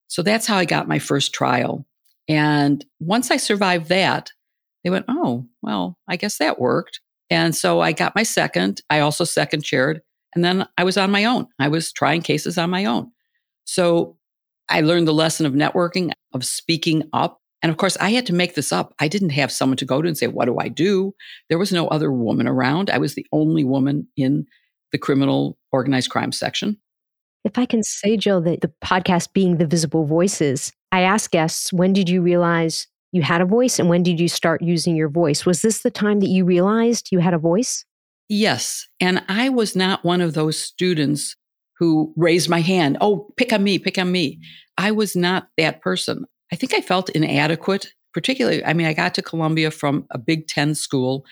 So 0.07 0.21
that's 0.21 0.45
how 0.45 0.57
I 0.57 0.65
got 0.65 0.87
my 0.87 0.99
first 0.99 1.33
trial. 1.33 1.85
And 2.27 2.85
once 2.99 3.31
I 3.31 3.37
survived 3.37 3.87
that, 3.87 4.31
they 4.83 4.89
went, 4.89 5.05
Oh, 5.07 5.47
well, 5.61 5.97
I 6.07 6.15
guess 6.15 6.37
that 6.37 6.59
worked. 6.59 7.01
And 7.29 7.55
so 7.55 7.81
I 7.81 7.91
got 7.91 8.15
my 8.15 8.23
second. 8.23 8.81
I 8.89 8.99
also 8.99 9.23
second 9.23 9.63
chaired. 9.63 10.01
And 10.33 10.43
then 10.43 10.67
I 10.77 10.83
was 10.83 10.97
on 10.97 11.11
my 11.11 11.25
own. 11.25 11.47
I 11.59 11.67
was 11.67 11.91
trying 11.91 12.21
cases 12.21 12.57
on 12.57 12.69
my 12.69 12.85
own. 12.85 13.11
So 13.65 14.17
I 14.69 14.81
learned 14.81 15.07
the 15.07 15.13
lesson 15.13 15.45
of 15.45 15.53
networking, 15.53 16.11
of 16.33 16.45
speaking 16.45 17.03
up, 17.13 17.41
and 17.61 17.71
of 17.71 17.77
course, 17.77 17.97
I 17.99 18.11
had 18.11 18.25
to 18.27 18.33
make 18.33 18.55
this 18.55 18.71
up. 18.71 18.93
I 18.99 19.07
didn't 19.07 19.31
have 19.31 19.51
someone 19.51 19.77
to 19.77 19.85
go 19.85 20.01
to 20.01 20.07
and 20.07 20.17
say, 20.17 20.27
What 20.27 20.45
do 20.45 20.57
I 20.59 20.67
do? 20.67 21.13
There 21.49 21.57
was 21.57 21.71
no 21.71 21.87
other 21.87 22.11
woman 22.11 22.47
around. 22.47 22.89
I 22.89 22.97
was 22.97 23.15
the 23.15 23.25
only 23.31 23.63
woman 23.63 24.07
in 24.15 24.45
the 24.91 24.97
criminal 24.97 25.57
organized 25.71 26.09
crime 26.09 26.31
section. 26.31 26.77
If 27.43 27.57
I 27.57 27.65
can 27.65 27.83
say, 27.83 28.17
Jill, 28.17 28.41
that 28.41 28.61
the 28.61 28.71
podcast 28.83 29.33
being 29.33 29.57
the 29.57 29.67
visible 29.67 30.05
voices, 30.05 30.71
I 30.91 31.01
ask 31.01 31.31
guests, 31.31 31.73
when 31.73 31.93
did 31.93 32.09
you 32.09 32.21
realize 32.21 32.87
you 33.11 33.21
had 33.21 33.41
a 33.41 33.45
voice 33.45 33.79
and 33.79 33.89
when 33.89 34.03
did 34.03 34.19
you 34.19 34.27
start 34.27 34.61
using 34.61 34.95
your 34.95 35.09
voice? 35.09 35.45
Was 35.45 35.61
this 35.61 35.81
the 35.81 35.91
time 35.91 36.19
that 36.19 36.29
you 36.29 36.45
realized 36.45 37.09
you 37.11 37.19
had 37.19 37.33
a 37.33 37.39
voice? 37.39 37.85
Yes. 38.29 38.87
And 38.99 39.23
I 39.29 39.49
was 39.49 39.75
not 39.75 40.03
one 40.03 40.21
of 40.21 40.33
those 40.33 40.59
students 40.59 41.35
who 41.79 42.13
raised 42.17 42.49
my 42.49 42.59
hand. 42.59 42.97
Oh, 43.01 43.29
pick 43.37 43.53
on 43.53 43.63
me, 43.63 43.79
pick 43.79 43.97
on 43.97 44.11
me. 44.11 44.39
I 44.77 44.91
was 44.91 45.15
not 45.15 45.47
that 45.57 45.81
person. 45.81 46.25
I 46.51 46.55
think 46.55 46.73
I 46.73 46.81
felt 46.81 47.09
inadequate, 47.09 47.93
particularly. 48.13 48.63
I 48.65 48.73
mean, 48.73 48.87
I 48.87 48.93
got 48.93 49.13
to 49.15 49.21
Columbia 49.21 49.71
from 49.71 50.05
a 50.11 50.17
Big 50.17 50.47
Ten 50.47 50.75
school. 50.75 51.25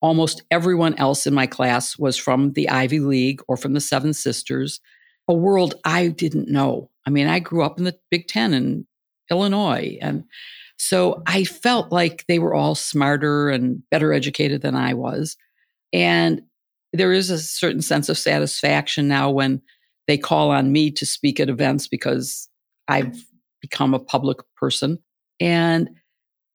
Almost 0.00 0.42
everyone 0.50 0.94
else 0.94 1.26
in 1.26 1.34
my 1.34 1.46
class 1.46 1.98
was 1.98 2.16
from 2.16 2.52
the 2.52 2.68
Ivy 2.68 3.00
League 3.00 3.42
or 3.48 3.56
from 3.56 3.74
the 3.74 3.80
Seven 3.80 4.14
Sisters, 4.14 4.80
a 5.28 5.34
world 5.34 5.74
I 5.84 6.08
didn't 6.08 6.48
know. 6.48 6.90
I 7.06 7.10
mean, 7.10 7.26
I 7.26 7.38
grew 7.38 7.62
up 7.62 7.78
in 7.78 7.84
the 7.84 7.98
Big 8.10 8.26
Ten 8.26 8.54
in 8.54 8.86
Illinois. 9.30 9.98
And 10.00 10.24
so 10.82 11.22
I 11.26 11.44
felt 11.44 11.92
like 11.92 12.24
they 12.26 12.38
were 12.38 12.54
all 12.54 12.74
smarter 12.74 13.50
and 13.50 13.82
better 13.90 14.14
educated 14.14 14.62
than 14.62 14.74
I 14.74 14.94
was. 14.94 15.36
And 15.92 16.40
there 16.94 17.12
is 17.12 17.28
a 17.28 17.38
certain 17.38 17.82
sense 17.82 18.08
of 18.08 18.16
satisfaction 18.16 19.06
now 19.06 19.30
when 19.30 19.60
they 20.08 20.16
call 20.16 20.50
on 20.50 20.72
me 20.72 20.90
to 20.92 21.04
speak 21.04 21.38
at 21.38 21.50
events 21.50 21.86
because 21.86 22.48
I've 22.88 23.14
become 23.60 23.92
a 23.92 23.98
public 23.98 24.38
person. 24.56 24.96
And 25.38 25.90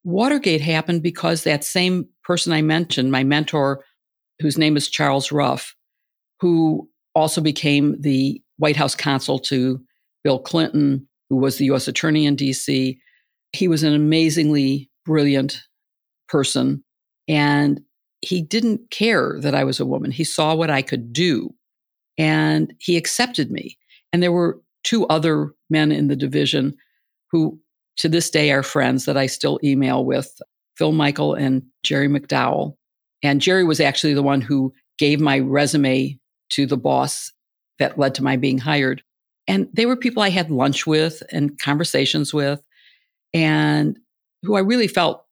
Watergate 0.03 0.61
happened 0.61 1.03
because 1.03 1.43
that 1.43 1.63
same 1.63 2.09
person 2.23 2.51
I 2.51 2.63
mentioned, 2.63 3.11
my 3.11 3.23
mentor, 3.23 3.85
whose 4.39 4.57
name 4.57 4.75
is 4.75 4.89
Charles 4.89 5.31
Ruff, 5.31 5.75
who 6.39 6.89
also 7.13 7.41
became 7.41 8.01
the 8.01 8.41
White 8.57 8.75
House 8.75 8.95
counsel 8.95 9.37
to 9.37 9.79
Bill 10.23 10.39
Clinton, 10.39 11.07
who 11.29 11.35
was 11.35 11.57
the 11.57 11.65
US 11.65 11.87
attorney 11.87 12.25
in 12.25 12.35
DC. 12.35 12.97
He 13.55 13.67
was 13.67 13.83
an 13.83 13.93
amazingly 13.93 14.89
brilliant 15.05 15.63
person. 16.27 16.83
And 17.27 17.81
he 18.21 18.41
didn't 18.41 18.89
care 18.91 19.39
that 19.41 19.55
I 19.55 19.63
was 19.63 19.79
a 19.79 19.85
woman. 19.85 20.11
He 20.11 20.23
saw 20.23 20.55
what 20.55 20.69
I 20.69 20.81
could 20.81 21.13
do 21.13 21.53
and 22.17 22.73
he 22.79 22.97
accepted 22.97 23.51
me. 23.51 23.77
And 24.11 24.21
there 24.21 24.31
were 24.31 24.61
two 24.83 25.05
other 25.07 25.53
men 25.69 25.91
in 25.91 26.07
the 26.07 26.15
division 26.15 26.75
who 27.31 27.59
to 27.97 28.09
this 28.09 28.29
day 28.29 28.51
are 28.51 28.63
friends 28.63 29.05
that 29.05 29.17
I 29.17 29.25
still 29.25 29.59
email 29.63 30.05
with 30.05 30.41
Phil 30.77 30.91
Michael 30.91 31.33
and 31.33 31.63
Jerry 31.83 32.07
McDowell. 32.07 32.75
And 33.23 33.41
Jerry 33.41 33.63
was 33.63 33.79
actually 33.79 34.13
the 34.13 34.23
one 34.23 34.41
who 34.41 34.73
gave 34.97 35.19
my 35.19 35.39
resume 35.39 36.19
to 36.51 36.65
the 36.65 36.77
boss 36.77 37.31
that 37.79 37.97
led 37.97 38.15
to 38.15 38.23
my 38.23 38.37
being 38.37 38.57
hired. 38.57 39.01
And 39.47 39.67
they 39.73 39.85
were 39.85 39.95
people 39.95 40.23
I 40.23 40.29
had 40.29 40.51
lunch 40.51 40.85
with 40.85 41.21
and 41.31 41.57
conversations 41.59 42.33
with, 42.33 42.61
and 43.35 43.99
who 44.43 44.55
I 44.55 44.61
really 44.61 44.87
felt 44.87 45.25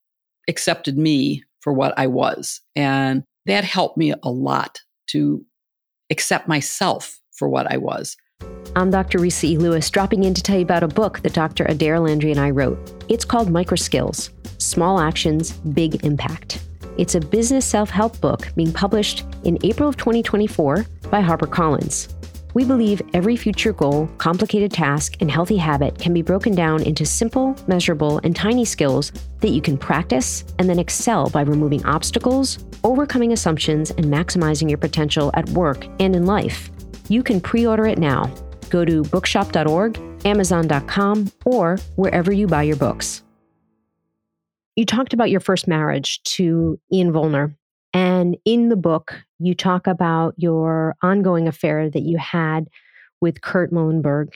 accepted 0.48 0.98
me 0.98 1.43
for 1.62 1.72
what 1.74 1.98
I 1.98 2.07
was. 2.07 2.62
And 2.75 3.24
that 3.45 3.63
helped 3.63 3.98
me 3.98 4.13
a 4.22 4.29
lot 4.29 4.81
to 5.07 5.43
accept 6.12 6.48
myself 6.48 7.19
for 7.31 7.48
what 7.48 7.72
I 7.72 7.77
was. 7.77 8.17
I'm 8.75 8.91
Dr. 8.91 9.19
Risa 9.19 9.45
E. 9.45 9.57
Lewis, 9.57 9.89
dropping 9.89 10.25
in 10.25 10.33
to 10.33 10.43
tell 10.43 10.57
you 10.57 10.63
about 10.63 10.83
a 10.83 10.88
book 10.88 11.22
that 11.22 11.33
Dr. 11.33 11.63
Adaira 11.65 12.05
Landry 12.05 12.31
and 12.31 12.39
I 12.39 12.50
wrote. 12.50 12.77
It's 13.07 13.24
called 13.24 13.48
Microskills 13.48 14.31
Small 14.62 15.00
Actions, 15.00 15.51
Big 15.51 16.03
Impact. 16.03 16.62
It's 16.98 17.15
a 17.15 17.22
business 17.22 17.65
self 17.65 17.89
help 17.89 18.19
book 18.19 18.50
being 18.55 18.74
published 18.74 19.24
in 19.45 19.57
April 19.63 19.88
of 19.88 19.95
2024 19.98 20.86
by 21.10 21.22
HarperCollins. 21.22 22.13
We 22.53 22.65
believe 22.65 23.01
every 23.13 23.36
future 23.36 23.74
goal, 23.74 24.07
complicated 24.19 24.72
task, 24.72 25.15
and 25.19 25.31
healthy 25.31 25.57
habit 25.57 25.98
can 25.98 26.13
be 26.13 26.22
broken 26.22 26.53
down 26.53 26.83
into 26.83 27.05
simple, 27.05 27.55
measurable, 27.67 28.19
and 28.24 28.36
tiny 28.36 28.63
skills 28.63 29.12
that 29.39 29.50
you 29.50 29.62
can 29.62 29.77
practice 29.77 30.45
and 30.60 30.69
then 30.69 30.77
excel 30.77 31.29
by 31.29 31.41
removing 31.41 31.83
obstacles, 31.86 32.63
overcoming 32.83 33.33
assumptions, 33.33 33.89
and 33.91 34.05
maximizing 34.05 34.69
your 34.69 34.77
potential 34.77 35.31
at 35.33 35.50
work 35.50 35.86
and 36.00 36.15
in 36.15 36.25
life. 36.25 36.69
You 37.10 37.24
can 37.24 37.41
pre 37.41 37.65
order 37.65 37.88
it 37.88 37.98
now. 37.98 38.31
Go 38.69 38.86
to 38.86 39.03
bookshop.org, 39.03 40.00
amazon.com, 40.25 41.31
or 41.45 41.77
wherever 41.95 42.31
you 42.31 42.48
buy 42.48 42.63
your 42.63 42.75
books. 42.75 43.24
You 44.75 44.86
talked 44.86 45.13
about 45.13 45.29
your 45.29 45.39
first 45.39 45.67
marriage 45.67 46.22
to 46.24 46.79
Ian 46.91 47.12
Volner. 47.12 47.55
And 47.94 48.38
in 48.46 48.70
the 48.70 48.76
book, 48.76 49.24
you 49.40 49.54
talk 49.54 49.88
about 49.88 50.34
your 50.38 50.96
ongoing 51.04 51.48
affair 51.48 51.90
that 51.90 52.02
you 52.02 52.18
had 52.18 52.68
with 53.22 53.42
Kurt 53.42 53.72
Mullenberg 53.72 54.34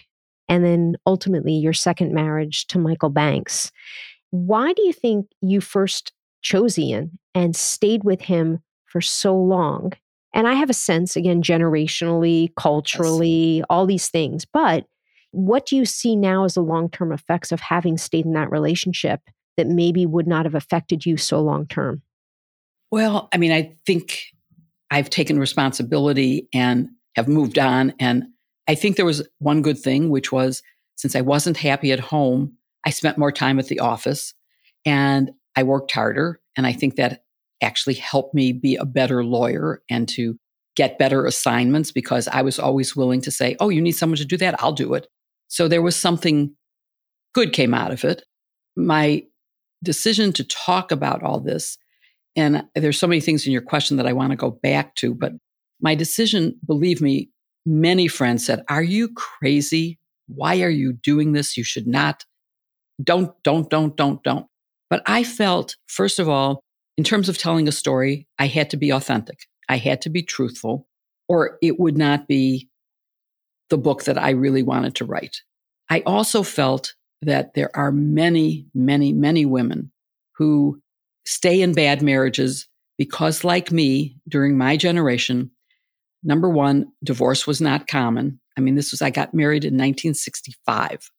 and 0.48 0.64
then 0.64 0.96
ultimately 1.06 1.54
your 1.54 1.74
second 1.74 2.14
marriage 2.14 2.68
to 2.68 2.80
Michael 2.80 3.10
Banks. 3.10 3.72
Why 4.30 4.74
do 4.74 4.84
you 4.84 4.94
think 4.94 5.28
you 5.42 5.62
first 5.62 6.14
chose 6.42 6.78
Ian 6.78 7.18
and 7.34 7.56
stayed 7.56 8.04
with 8.04 8.22
him 8.22 8.60
for 8.86 9.02
so 9.02 9.36
long? 9.36 9.94
And 10.34 10.48
I 10.48 10.54
have 10.54 10.70
a 10.70 10.74
sense, 10.74 11.16
again, 11.16 11.42
generationally, 11.42 12.54
culturally, 12.56 13.64
all 13.70 13.86
these 13.86 14.10
things. 14.10 14.46
But 14.46 14.86
what 15.32 15.66
do 15.66 15.76
you 15.76 15.86
see 15.86 16.16
now 16.16 16.46
as 16.46 16.54
the 16.54 16.62
long 16.62 16.90
term 16.90 17.12
effects 17.12 17.52
of 17.52 17.60
having 17.60 17.98
stayed 17.98 18.26
in 18.26 18.34
that 18.34 18.52
relationship 18.52 19.22
that 19.56 19.68
maybe 19.68 20.06
would 20.06 20.28
not 20.28 20.46
have 20.46 20.56
affected 20.56 21.06
you 21.06 21.18
so 21.18 21.42
long 21.42 21.66
term? 21.68 22.02
Well, 22.92 23.30
I 23.34 23.38
mean, 23.38 23.52
I 23.52 23.76
think 23.86 24.24
I've 24.90 25.10
taken 25.10 25.40
responsibility 25.40 26.48
and 26.54 26.90
have 27.16 27.28
moved 27.28 27.60
on. 27.60 27.94
And 28.00 28.26
I 28.68 28.76
think 28.76 28.96
there 28.96 29.06
was 29.06 29.28
one 29.40 29.62
good 29.62 29.80
thing, 29.80 30.10
which 30.10 30.32
was 30.32 30.62
since 30.96 31.16
I 31.16 31.22
wasn't 31.22 31.58
happy 31.58 31.92
at 31.92 32.00
home, 32.00 32.54
I 32.86 32.92
spent 32.92 33.18
more 33.18 33.32
time 33.32 33.60
at 33.60 33.68
the 33.68 33.80
office 33.80 34.34
and 34.86 35.32
I 35.56 35.64
worked 35.64 35.92
harder. 35.92 36.40
And 36.56 36.66
I 36.66 36.74
think 36.74 36.96
that 36.96 37.24
actually 37.62 37.96
helped 37.96 38.34
me 38.34 38.54
be 38.54 38.76
a 38.76 38.86
better 38.86 39.24
lawyer 39.24 39.82
and 39.90 40.08
to 40.10 40.38
get 40.76 41.00
better 41.00 41.26
assignments 41.26 41.92
because 41.92 42.28
I 42.28 42.44
was 42.44 42.60
always 42.60 42.96
willing 42.96 43.22
to 43.22 43.32
say, 43.32 43.56
Oh, 43.60 43.70
you 43.70 43.82
need 43.82 43.94
someone 43.94 44.18
to 44.18 44.26
do 44.26 44.38
that? 44.38 44.62
I'll 44.62 44.74
do 44.74 44.94
it. 44.94 45.08
So 45.48 45.68
there 45.68 45.82
was 45.82 45.96
something 45.96 46.56
good 47.34 47.52
came 47.52 47.74
out 47.74 47.92
of 47.92 48.04
it. 48.04 48.24
My 48.76 49.24
decision 49.84 50.34
to 50.34 50.44
talk 50.44 50.92
about 50.92 51.24
all 51.24 51.40
this 51.40 51.78
and 52.38 52.64
there's 52.76 53.00
so 53.00 53.08
many 53.08 53.20
things 53.20 53.46
in 53.46 53.52
your 53.52 53.64
question 53.64 53.98
that 53.98 54.06
I 54.06 54.14
want 54.14 54.30
to 54.32 54.38
go 54.38 54.52
back 54.52 54.96
to, 54.96 55.16
but 55.16 55.34
my 55.82 55.96
decision, 55.96 56.56
believe 56.66 57.02
me, 57.02 57.32
many 57.66 58.08
friends 58.08 58.46
said, 58.46 58.64
Are 58.70 58.84
you 58.84 59.10
crazy? 59.14 60.00
Why 60.28 60.62
are 60.62 60.70
you 60.70 60.94
doing 60.94 61.34
this? 61.34 61.58
You 61.58 61.64
should 61.64 61.88
not. 61.88 62.24
Don't, 63.04 63.32
don't, 63.44 63.70
don't, 63.70 63.98
don't, 63.98 64.24
don't. 64.24 64.46
But 64.90 65.02
I 65.06 65.24
felt, 65.24 65.76
first 65.88 66.20
of 66.20 66.30
all, 66.30 66.64
in 66.98 67.04
terms 67.04 67.28
of 67.28 67.38
telling 67.38 67.68
a 67.68 67.72
story, 67.72 68.28
I 68.40 68.48
had 68.48 68.70
to 68.70 68.78
be 68.78 68.92
authentic. 68.92 69.40
I 69.68 69.78
had 69.78 70.02
to 70.04 70.10
be 70.10 70.24
truthful, 70.24 70.88
or 71.28 71.58
it 71.62 71.80
would 71.80 71.98
not 71.98 72.28
be 72.28 72.70
the 73.70 73.78
book 73.78 74.04
that 74.06 74.18
I 74.18 74.32
really 74.32 74.64
wanted 74.64 74.96
to 74.96 75.06
write. 75.06 75.42
I 75.90 76.02
also 76.06 76.44
felt 76.44 76.96
that 77.22 77.54
there 77.56 77.76
are 77.76 77.92
many, 77.92 78.68
many, 78.74 79.12
many 79.12 79.46
women 79.46 79.92
who 80.38 80.82
stay 81.28 81.62
in 81.62 81.74
bad 81.74 82.02
marriages 82.02 82.70
because, 82.98 83.44
like 83.44 83.70
me, 83.70 84.16
during 84.30 84.58
my 84.58 84.78
generation, 84.78 85.52
number 86.24 86.50
one, 86.50 86.88
divorce 87.04 87.46
was 87.46 87.60
not 87.60 87.88
common. 87.88 88.40
I 88.58 88.62
mean, 88.62 88.76
this 88.76 88.92
was, 88.92 89.02
I 89.02 89.10
got 89.10 89.34
married 89.34 89.66
in 89.66 89.74
1965. 89.74 91.12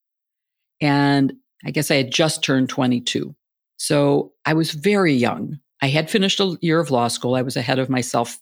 And 0.81 1.35
I 1.65 1.71
guess 1.71 1.91
I 1.91 1.97
had 1.97 2.11
just 2.11 2.43
turned 2.43 2.71
22. 2.71 3.35
So 3.77 4.33
I 4.47 4.55
was 4.55 4.73
very 4.73 5.13
young. 5.13 5.59
I 5.83 5.89
had 5.89 6.11
finished 6.11 6.41
a 6.41 6.57
year 6.63 6.81
of 6.81 6.91
law 6.91 7.09
school. 7.09 7.35
I 7.35 7.43
was 7.43 7.57
ahead 7.57 7.79
of 7.79 7.91
myself 7.91 8.39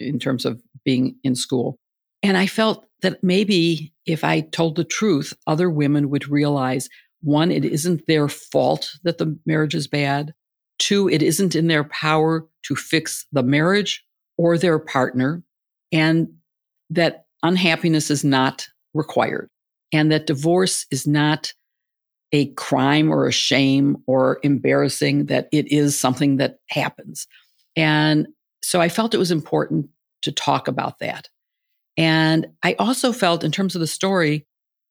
in 0.00 0.18
terms 0.18 0.44
of 0.44 0.60
being 0.84 1.16
in 1.22 1.36
school. 1.36 1.78
And 2.24 2.36
I 2.36 2.46
felt 2.46 2.86
that 3.02 3.22
maybe 3.22 3.94
if 4.04 4.24
I 4.24 4.40
told 4.40 4.76
the 4.76 4.84
truth, 4.84 5.32
other 5.46 5.70
women 5.70 6.10
would 6.10 6.28
realize 6.28 6.88
one, 7.22 7.52
it 7.52 7.64
isn't 7.64 8.06
their 8.06 8.28
fault 8.28 8.90
that 9.04 9.18
the 9.18 9.38
marriage 9.46 9.74
is 9.74 9.86
bad. 9.86 10.34
Two, 10.78 11.08
it 11.08 11.22
isn't 11.22 11.54
in 11.54 11.68
their 11.68 11.84
power 11.84 12.46
to 12.64 12.76
fix 12.76 13.26
the 13.32 13.42
marriage 13.42 14.04
or 14.36 14.58
their 14.58 14.78
partner, 14.78 15.42
and 15.92 16.28
that 16.90 17.26
unhappiness 17.42 18.10
is 18.10 18.24
not 18.24 18.66
required, 18.94 19.50
and 19.92 20.10
that 20.10 20.26
divorce 20.26 20.86
is 20.90 21.06
not 21.06 21.52
a 22.32 22.46
crime 22.54 23.12
or 23.12 23.28
a 23.28 23.32
shame 23.32 23.96
or 24.06 24.40
embarrassing, 24.42 25.26
that 25.26 25.48
it 25.52 25.70
is 25.70 25.98
something 25.98 26.38
that 26.38 26.58
happens. 26.68 27.28
And 27.76 28.26
so 28.62 28.80
I 28.80 28.88
felt 28.88 29.14
it 29.14 29.18
was 29.18 29.30
important 29.30 29.88
to 30.22 30.32
talk 30.32 30.66
about 30.66 30.98
that. 30.98 31.28
And 31.96 32.48
I 32.64 32.74
also 32.80 33.12
felt, 33.12 33.44
in 33.44 33.52
terms 33.52 33.76
of 33.76 33.80
the 33.80 33.86
story, 33.86 34.46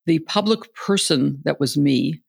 the 0.06 0.20
public 0.20 0.74
person 0.74 1.42
that 1.44 1.60
was 1.60 1.76
me, 1.76 2.22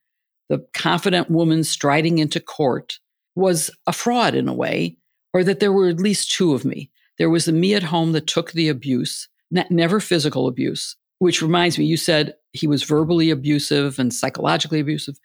the 0.48 0.66
confident 0.74 1.30
woman 1.30 1.62
striding 1.62 2.18
into 2.18 2.40
court, 2.40 2.98
was 3.34 3.70
a 3.86 3.92
fraud 3.92 4.34
in 4.34 4.48
a 4.48 4.54
way, 4.54 4.96
or 5.32 5.44
that 5.44 5.60
there 5.60 5.72
were 5.72 5.88
at 5.88 6.00
least 6.00 6.30
two 6.30 6.54
of 6.54 6.64
me. 6.64 6.90
There 7.18 7.30
was 7.30 7.44
the 7.44 7.52
me 7.52 7.74
at 7.74 7.82
home 7.82 8.12
that 8.12 8.26
took 8.26 8.52
the 8.52 8.68
abuse, 8.68 9.28
never 9.50 10.00
physical 10.00 10.46
abuse, 10.46 10.96
which 11.18 11.42
reminds 11.42 11.78
me, 11.78 11.84
you 11.84 11.96
said 11.96 12.34
he 12.52 12.66
was 12.66 12.82
verbally 12.82 13.30
abusive 13.30 13.98
and 13.98 14.12
psychologically 14.12 14.80
abusive. 14.80 15.16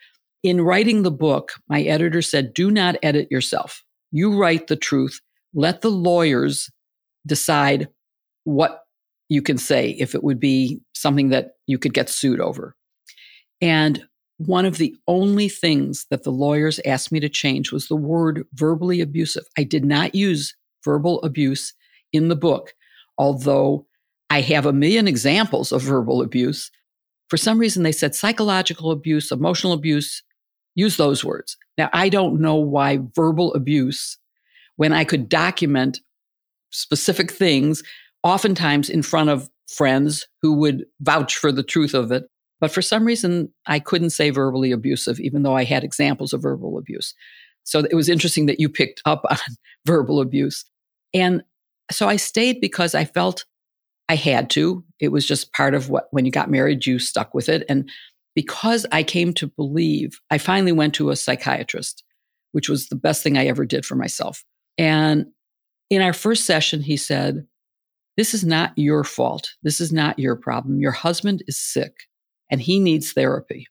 In 0.43 0.61
writing 0.61 1.03
the 1.03 1.11
book, 1.11 1.53
my 1.67 1.81
editor 1.81 2.21
said, 2.21 2.53
do 2.53 2.71
not 2.71 2.95
edit 3.03 3.27
yourself. 3.29 3.83
You 4.11 4.39
write 4.39 4.67
the 4.67 4.75
truth. 4.75 5.19
Let 5.53 5.81
the 5.81 5.89
lawyers 5.89 6.69
decide 7.27 7.89
what 8.45 8.83
you 9.27 9.41
can 9.41 9.57
say 9.57 9.89
if 9.99 10.15
it 10.15 10.23
would 10.23 10.39
be 10.39 10.79
something 10.93 11.29
that 11.29 11.51
you 11.67 11.77
could 11.77 11.93
get 11.93 12.09
sued 12.09 12.39
over. 12.39 12.75
And 13.61 14.03
one 14.39 14.65
of 14.65 14.77
the 14.77 14.95
only 15.05 15.49
things 15.49 16.05
that 16.09 16.23
the 16.23 16.31
lawyers 16.31 16.79
asked 16.85 17.11
me 17.11 17.19
to 17.19 17.27
change 17.27 17.73
was 17.73 17.87
the 17.87 17.95
word 17.95 18.45
verbally 18.53 19.01
abusive. 19.01 19.43
I 19.57 19.63
did 19.63 19.83
not 19.83 20.15
use 20.15 20.55
verbal 20.83 21.21
abuse 21.23 21.73
in 22.13 22.29
the 22.29 22.37
book, 22.37 22.73
although 23.17 23.85
I 24.29 24.39
have 24.41 24.65
a 24.65 24.71
million 24.71 25.09
examples 25.09 25.73
of 25.73 25.81
verbal 25.81 26.21
abuse. 26.21 26.71
For 27.27 27.35
some 27.35 27.59
reason, 27.59 27.83
they 27.83 27.91
said 27.91 28.15
psychological 28.15 28.91
abuse, 28.91 29.29
emotional 29.29 29.73
abuse, 29.73 30.23
use 30.73 30.95
those 30.95 31.25
words. 31.25 31.57
Now, 31.77 31.89
I 31.91 32.07
don't 32.07 32.39
know 32.39 32.55
why 32.55 32.99
verbal 33.15 33.53
abuse, 33.55 34.17
when 34.77 34.93
I 34.93 35.03
could 35.03 35.27
document 35.27 35.99
specific 36.69 37.29
things, 37.29 37.83
oftentimes 38.23 38.89
in 38.89 39.01
front 39.01 39.29
of 39.29 39.49
friends 39.67 40.27
who 40.41 40.53
would 40.53 40.85
vouch 41.01 41.35
for 41.35 41.51
the 41.51 41.63
truth 41.63 41.93
of 41.93 42.13
it. 42.13 42.23
But 42.59 42.71
for 42.71 42.81
some 42.81 43.05
reason, 43.05 43.53
I 43.65 43.79
couldn't 43.79 44.09
say 44.09 44.29
verbally 44.29 44.71
abusive, 44.71 45.19
even 45.19 45.43
though 45.43 45.55
I 45.55 45.63
had 45.63 45.83
examples 45.83 46.33
of 46.33 46.41
verbal 46.41 46.77
abuse. 46.77 47.13
So 47.63 47.79
it 47.79 47.95
was 47.95 48.09
interesting 48.09 48.47
that 48.47 48.59
you 48.59 48.69
picked 48.69 49.01
up 49.05 49.23
on 49.29 49.37
verbal 49.85 50.19
abuse. 50.19 50.65
And 51.13 51.43
so 51.91 52.07
I 52.07 52.17
stayed 52.17 52.61
because 52.61 52.95
I 52.95 53.05
felt 53.05 53.45
I 54.09 54.15
had 54.15 54.49
to. 54.51 54.83
It 54.99 55.09
was 55.09 55.25
just 55.25 55.53
part 55.53 55.73
of 55.73 55.89
what, 55.89 56.07
when 56.11 56.25
you 56.25 56.31
got 56.31 56.51
married, 56.51 56.85
you 56.85 56.99
stuck 56.99 57.33
with 57.33 57.47
it. 57.47 57.63
And 57.69 57.89
because 58.35 58.85
I 58.91 59.03
came 59.03 59.33
to 59.35 59.47
believe, 59.47 60.19
I 60.29 60.37
finally 60.37 60.71
went 60.71 60.95
to 60.95 61.09
a 61.09 61.15
psychiatrist, 61.15 62.03
which 62.51 62.69
was 62.69 62.87
the 62.87 62.95
best 62.95 63.23
thing 63.23 63.37
I 63.37 63.45
ever 63.45 63.65
did 63.65 63.85
for 63.85 63.95
myself. 63.95 64.43
And 64.77 65.27
in 65.89 66.01
our 66.01 66.13
first 66.13 66.45
session, 66.45 66.81
he 66.81 66.97
said, 66.97 67.45
This 68.17 68.33
is 68.33 68.45
not 68.45 68.71
your 68.75 69.03
fault. 69.03 69.51
This 69.63 69.81
is 69.81 69.91
not 69.91 70.19
your 70.19 70.35
problem. 70.35 70.79
Your 70.79 70.91
husband 70.91 71.43
is 71.47 71.59
sick 71.59 72.08
and 72.49 72.61
he 72.61 72.79
needs 72.79 73.13
therapy. 73.13 73.67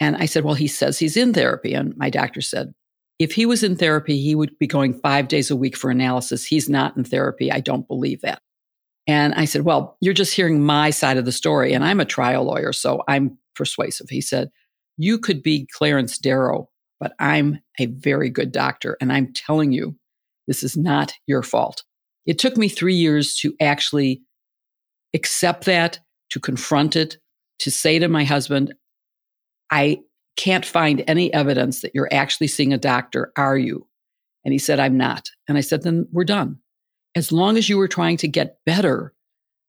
And 0.00 0.16
I 0.16 0.26
said, 0.26 0.44
Well, 0.44 0.54
he 0.54 0.66
says 0.66 0.98
he's 0.98 1.16
in 1.16 1.32
therapy. 1.32 1.74
And 1.74 1.96
my 1.96 2.10
doctor 2.10 2.40
said, 2.40 2.72
If 3.18 3.32
he 3.32 3.46
was 3.46 3.62
in 3.62 3.76
therapy, 3.76 4.20
he 4.20 4.34
would 4.34 4.58
be 4.58 4.66
going 4.66 4.94
five 5.00 5.28
days 5.28 5.50
a 5.50 5.56
week 5.56 5.76
for 5.76 5.90
analysis. 5.90 6.44
He's 6.44 6.68
not 6.68 6.96
in 6.96 7.04
therapy. 7.04 7.50
I 7.52 7.60
don't 7.60 7.86
believe 7.86 8.20
that. 8.22 8.40
And 9.06 9.34
I 9.34 9.44
said, 9.44 9.62
Well, 9.62 9.96
you're 10.00 10.14
just 10.14 10.34
hearing 10.34 10.64
my 10.64 10.90
side 10.90 11.16
of 11.16 11.24
the 11.24 11.32
story. 11.32 11.72
And 11.72 11.84
I'm 11.84 12.00
a 12.00 12.04
trial 12.04 12.44
lawyer, 12.44 12.72
so 12.72 13.02
I'm 13.08 13.38
persuasive. 13.54 14.08
He 14.10 14.20
said, 14.20 14.50
You 14.96 15.18
could 15.18 15.42
be 15.42 15.68
Clarence 15.72 16.18
Darrow, 16.18 16.68
but 17.00 17.12
I'm 17.18 17.60
a 17.78 17.86
very 17.86 18.30
good 18.30 18.52
doctor. 18.52 18.96
And 19.00 19.12
I'm 19.12 19.32
telling 19.32 19.72
you, 19.72 19.96
this 20.48 20.62
is 20.62 20.76
not 20.76 21.14
your 21.26 21.42
fault. 21.42 21.84
It 22.26 22.38
took 22.38 22.56
me 22.56 22.68
three 22.68 22.94
years 22.94 23.36
to 23.36 23.54
actually 23.60 24.22
accept 25.14 25.64
that, 25.64 26.00
to 26.30 26.40
confront 26.40 26.96
it, 26.96 27.18
to 27.62 27.70
say 27.70 27.98
to 27.98 28.08
my 28.08 28.24
husband, 28.24 28.74
I 29.70 30.00
can't 30.36 30.66
find 30.66 31.04
any 31.06 31.32
evidence 31.32 31.80
that 31.80 31.92
you're 31.94 32.12
actually 32.12 32.48
seeing 32.48 32.72
a 32.72 32.78
doctor, 32.78 33.32
are 33.36 33.56
you? 33.56 33.86
And 34.44 34.52
he 34.52 34.58
said, 34.58 34.80
I'm 34.80 34.96
not. 34.96 35.28
And 35.48 35.56
I 35.56 35.60
said, 35.60 35.82
then 35.82 36.08
we're 36.10 36.24
done. 36.24 36.58
As 37.14 37.30
long 37.30 37.56
as 37.56 37.68
you 37.68 37.78
were 37.78 37.88
trying 37.88 38.16
to 38.18 38.28
get 38.28 38.58
better, 38.66 39.14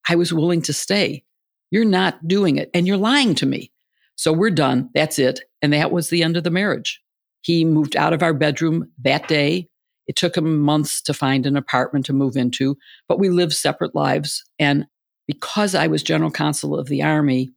I 0.08 0.16
was 0.16 0.32
willing 0.32 0.62
to 0.62 0.72
stay. 0.72 1.24
You're 1.70 1.84
not 1.84 2.26
doing 2.26 2.56
it 2.56 2.70
and 2.74 2.86
you're 2.86 2.96
lying 2.96 3.34
to 3.36 3.46
me. 3.46 3.70
So 4.16 4.32
we're 4.32 4.50
done. 4.50 4.90
That's 4.94 5.18
it. 5.18 5.40
And 5.62 5.72
that 5.72 5.92
was 5.92 6.10
the 6.10 6.22
end 6.22 6.36
of 6.36 6.44
the 6.44 6.50
marriage. 6.50 7.00
He 7.42 7.64
moved 7.64 7.96
out 7.96 8.12
of 8.12 8.22
our 8.22 8.34
bedroom 8.34 8.90
that 9.02 9.28
day. 9.28 9.68
It 10.06 10.16
took 10.16 10.36
him 10.36 10.58
months 10.58 11.00
to 11.02 11.14
find 11.14 11.46
an 11.46 11.56
apartment 11.56 12.06
to 12.06 12.12
move 12.12 12.36
into, 12.36 12.76
but 13.08 13.18
we 13.18 13.28
lived 13.28 13.52
separate 13.52 13.94
lives. 13.94 14.44
And 14.58 14.86
because 15.26 15.74
I 15.74 15.86
was 15.86 16.02
general 16.02 16.30
counsel 16.30 16.78
of 16.78 16.88
the 16.88 17.02
Army, 17.02 17.50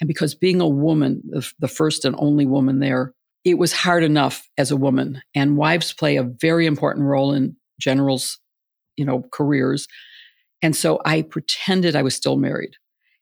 and 0.00 0.08
because 0.08 0.34
being 0.34 0.60
a 0.60 0.68
woman, 0.68 1.22
the, 1.58 1.68
first 1.68 2.04
and 2.04 2.14
only 2.18 2.46
woman 2.46 2.78
there, 2.78 3.14
it 3.44 3.58
was 3.58 3.72
hard 3.72 4.04
enough 4.04 4.48
as 4.56 4.70
a 4.70 4.76
woman. 4.76 5.22
And 5.34 5.56
wives 5.56 5.92
play 5.92 6.16
a 6.16 6.22
very 6.22 6.66
important 6.66 7.06
role 7.06 7.32
in 7.32 7.56
generals, 7.80 8.38
you 8.96 9.04
know, 9.04 9.24
careers. 9.32 9.88
And 10.62 10.74
so 10.76 11.00
I 11.04 11.22
pretended 11.22 11.96
I 11.96 12.02
was 12.02 12.14
still 12.14 12.36
married. 12.36 12.74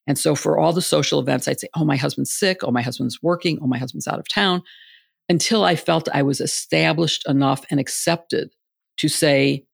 And 0.07 0.19
so 0.19 0.35
for 0.35 0.59
all 0.59 0.73
the 0.73 0.83
social 0.83 1.19
events, 1.19 1.49
I'd 1.49 1.61
say, 1.61 1.69
oh, 1.75 1.85
my 1.85 1.97
husband's 1.97 2.33
sick. 2.33 2.59
Oh, 2.62 2.71
my 2.71 2.83
husband's 2.83 3.23
working. 3.23 3.59
Oh, 3.61 3.67
my 3.67 3.79
husband's 3.79 4.07
out 4.07 4.19
of 4.19 4.29
town. 4.29 4.62
Until 5.29 5.65
I 5.65 5.75
felt 5.75 6.09
I 6.15 6.23
was 6.23 6.41
established 6.41 7.29
enough 7.29 7.65
and 7.71 7.81
accepted 7.81 8.51
to 8.99 9.09
say, 9.09 9.65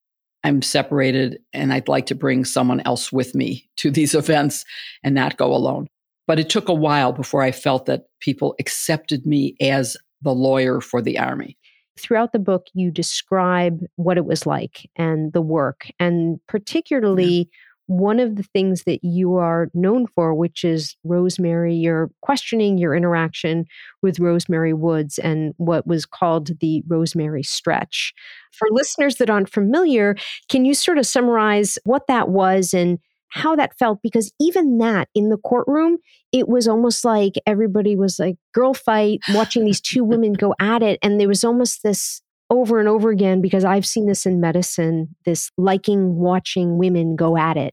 I'm 0.44 0.62
separated 0.62 1.38
and 1.52 1.72
I'd 1.72 1.88
like 1.88 2.06
to 2.06 2.14
bring 2.14 2.44
someone 2.44 2.80
else 2.80 3.12
with 3.12 3.34
me 3.34 3.68
to 3.76 3.90
these 3.90 4.14
events 4.22 4.64
and 5.04 5.14
not 5.14 5.36
go 5.36 5.54
alone. 5.54 5.88
But 6.32 6.38
it 6.38 6.48
took 6.48 6.70
a 6.70 6.72
while 6.72 7.12
before 7.12 7.42
I 7.42 7.52
felt 7.52 7.84
that 7.84 8.06
people 8.20 8.54
accepted 8.58 9.26
me 9.26 9.54
as 9.60 9.98
the 10.22 10.32
lawyer 10.32 10.80
for 10.80 11.02
the 11.02 11.18
Army. 11.18 11.58
Throughout 12.00 12.32
the 12.32 12.38
book, 12.38 12.68
you 12.72 12.90
describe 12.90 13.80
what 13.96 14.16
it 14.16 14.24
was 14.24 14.46
like 14.46 14.88
and 14.96 15.30
the 15.34 15.42
work, 15.42 15.90
and 16.00 16.40
particularly 16.48 17.36
yeah. 17.36 17.44
one 17.84 18.18
of 18.18 18.36
the 18.36 18.44
things 18.44 18.84
that 18.84 19.00
you 19.04 19.34
are 19.34 19.68
known 19.74 20.06
for, 20.06 20.32
which 20.32 20.64
is 20.64 20.96
Rosemary, 21.04 21.74
you're 21.74 22.10
questioning 22.22 22.78
your 22.78 22.94
interaction 22.94 23.66
with 24.00 24.18
Rose 24.18 24.48
Mary 24.48 24.72
Woods 24.72 25.18
and 25.18 25.52
what 25.58 25.86
was 25.86 26.06
called 26.06 26.58
the 26.60 26.82
Rosemary 26.88 27.42
Stretch. 27.42 28.14
For 28.52 28.68
listeners 28.70 29.16
that 29.16 29.28
aren't 29.28 29.52
familiar, 29.52 30.16
can 30.48 30.64
you 30.64 30.72
sort 30.72 30.96
of 30.96 31.04
summarize 31.04 31.78
what 31.84 32.06
that 32.06 32.30
was 32.30 32.72
and 32.72 33.00
how 33.32 33.56
that 33.56 33.76
felt 33.78 34.00
because 34.02 34.30
even 34.38 34.76
that 34.76 35.08
in 35.14 35.30
the 35.30 35.38
courtroom, 35.38 35.96
it 36.32 36.48
was 36.48 36.68
almost 36.68 37.02
like 37.02 37.32
everybody 37.46 37.96
was 37.96 38.18
like 38.18 38.36
girl 38.52 38.74
fight 38.74 39.20
watching 39.30 39.64
these 39.64 39.80
two 39.80 40.04
women 40.04 40.34
go 40.34 40.54
at 40.60 40.82
it. 40.82 40.98
And 41.02 41.18
there 41.18 41.28
was 41.28 41.42
almost 41.42 41.82
this 41.82 42.20
over 42.50 42.78
and 42.78 42.88
over 42.88 43.08
again 43.08 43.40
because 43.40 43.64
I've 43.64 43.86
seen 43.86 44.06
this 44.06 44.26
in 44.26 44.38
medicine 44.38 45.16
this 45.24 45.50
liking 45.56 46.16
watching 46.16 46.76
women 46.76 47.16
go 47.16 47.38
at 47.38 47.56
it 47.56 47.72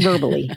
verbally. 0.00 0.48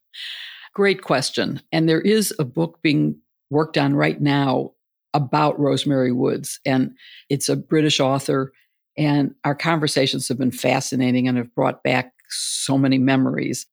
Great 0.74 1.02
question. 1.02 1.62
And 1.72 1.88
there 1.88 2.02
is 2.02 2.34
a 2.38 2.44
book 2.44 2.80
being 2.82 3.16
worked 3.48 3.78
on 3.78 3.94
right 3.94 4.20
now 4.20 4.72
about 5.14 5.58
Rose 5.58 5.86
Mary 5.86 6.12
Woods, 6.12 6.60
and 6.64 6.92
it's 7.30 7.48
a 7.48 7.56
British 7.56 7.98
author. 7.98 8.52
And 8.98 9.34
our 9.44 9.54
conversations 9.54 10.28
have 10.28 10.38
been 10.38 10.52
fascinating 10.52 11.26
and 11.26 11.38
have 11.38 11.54
brought 11.54 11.82
back 11.82 12.12
so 12.28 12.78
many 12.78 12.98
memories. 12.98 13.66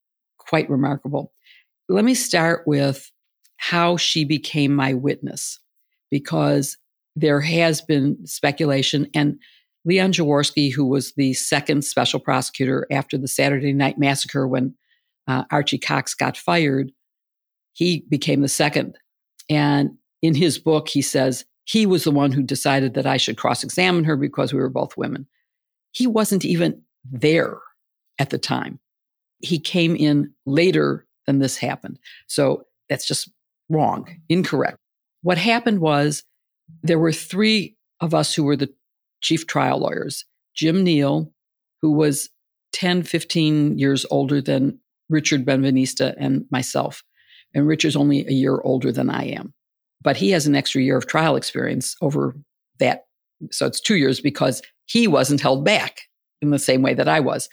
Quite 0.47 0.69
remarkable. 0.69 1.33
Let 1.89 2.05
me 2.05 2.13
start 2.13 2.63
with 2.65 3.11
how 3.57 3.97
she 3.97 4.23
became 4.23 4.75
my 4.75 4.93
witness, 4.93 5.59
because 6.11 6.77
there 7.15 7.41
has 7.41 7.81
been 7.81 8.17
speculation. 8.25 9.07
And 9.13 9.39
Leon 9.85 10.11
Jaworski, 10.13 10.71
who 10.71 10.85
was 10.85 11.13
the 11.13 11.33
second 11.33 11.83
special 11.83 12.19
prosecutor 12.19 12.85
after 12.91 13.17
the 13.17 13.27
Saturday 13.27 13.73
Night 13.73 13.97
Massacre 13.97 14.47
when 14.47 14.75
uh, 15.27 15.43
Archie 15.49 15.79
Cox 15.79 16.13
got 16.13 16.37
fired, 16.37 16.91
he 17.73 18.05
became 18.09 18.41
the 18.41 18.47
second. 18.47 18.97
And 19.49 19.91
in 20.21 20.35
his 20.35 20.59
book, 20.59 20.89
he 20.89 21.01
says 21.01 21.45
he 21.63 21.85
was 21.85 22.03
the 22.03 22.11
one 22.11 22.31
who 22.31 22.43
decided 22.43 22.93
that 22.93 23.05
I 23.05 23.17
should 23.17 23.37
cross 23.37 23.63
examine 23.63 24.03
her 24.03 24.15
because 24.15 24.53
we 24.53 24.59
were 24.59 24.69
both 24.69 24.97
women. 24.97 25.27
He 25.91 26.05
wasn't 26.05 26.45
even 26.45 26.81
there 27.09 27.57
at 28.19 28.29
the 28.29 28.37
time. 28.37 28.79
He 29.39 29.59
came 29.59 29.95
in 29.95 30.33
later 30.45 31.05
than 31.25 31.39
this 31.39 31.57
happened. 31.57 31.99
So 32.27 32.63
that's 32.89 33.07
just 33.07 33.31
wrong, 33.69 34.07
incorrect. 34.29 34.77
What 35.21 35.37
happened 35.37 35.79
was 35.79 36.23
there 36.83 36.99
were 36.99 37.11
three 37.11 37.75
of 37.99 38.13
us 38.13 38.33
who 38.33 38.43
were 38.43 38.55
the 38.55 38.73
chief 39.21 39.47
trial 39.47 39.79
lawyers 39.79 40.25
Jim 40.55 40.83
Neal, 40.83 41.31
who 41.81 41.91
was 41.91 42.29
10, 42.73 43.03
15 43.03 43.77
years 43.77 44.05
older 44.09 44.41
than 44.41 44.79
Richard 45.09 45.45
Ben-Veniste 45.45 46.15
and 46.17 46.45
myself. 46.51 47.03
And 47.53 47.67
Richard's 47.67 47.95
only 47.95 48.27
a 48.27 48.31
year 48.31 48.59
older 48.63 48.91
than 48.91 49.09
I 49.09 49.25
am. 49.25 49.53
But 50.01 50.17
he 50.17 50.31
has 50.31 50.47
an 50.47 50.55
extra 50.55 50.81
year 50.81 50.97
of 50.97 51.07
trial 51.07 51.35
experience 51.35 51.95
over 52.01 52.35
that. 52.79 53.05
So 53.51 53.65
it's 53.65 53.79
two 53.79 53.95
years 53.95 54.19
because 54.19 54.61
he 54.85 55.07
wasn't 55.07 55.41
held 55.41 55.63
back 55.63 56.01
in 56.41 56.49
the 56.49 56.59
same 56.59 56.81
way 56.81 56.93
that 56.93 57.07
I 57.07 57.19
was. 57.19 57.49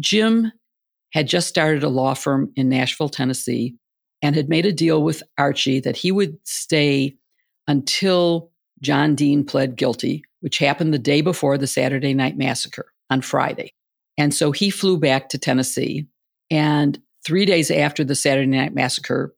Jim 0.00 0.52
had 1.14 1.28
just 1.28 1.48
started 1.48 1.84
a 1.84 1.88
law 1.88 2.12
firm 2.12 2.52
in 2.56 2.68
Nashville, 2.68 3.08
Tennessee, 3.08 3.76
and 4.20 4.34
had 4.34 4.48
made 4.48 4.66
a 4.66 4.72
deal 4.72 5.02
with 5.02 5.22
Archie 5.38 5.80
that 5.80 5.96
he 5.96 6.10
would 6.10 6.36
stay 6.44 7.16
until 7.68 8.50
John 8.82 9.14
Dean 9.14 9.44
pled 9.44 9.76
guilty, 9.76 10.24
which 10.40 10.58
happened 10.58 10.92
the 10.92 10.98
day 10.98 11.20
before 11.20 11.56
the 11.56 11.68
Saturday 11.68 12.14
Night 12.14 12.36
Massacre 12.36 12.92
on 13.10 13.20
Friday. 13.20 13.72
And 14.18 14.34
so 14.34 14.50
he 14.50 14.70
flew 14.70 14.98
back 14.98 15.28
to 15.28 15.38
Tennessee. 15.38 16.08
And 16.50 17.00
three 17.24 17.46
days 17.46 17.70
after 17.70 18.04
the 18.04 18.16
Saturday 18.16 18.46
Night 18.50 18.74
Massacre, 18.74 19.34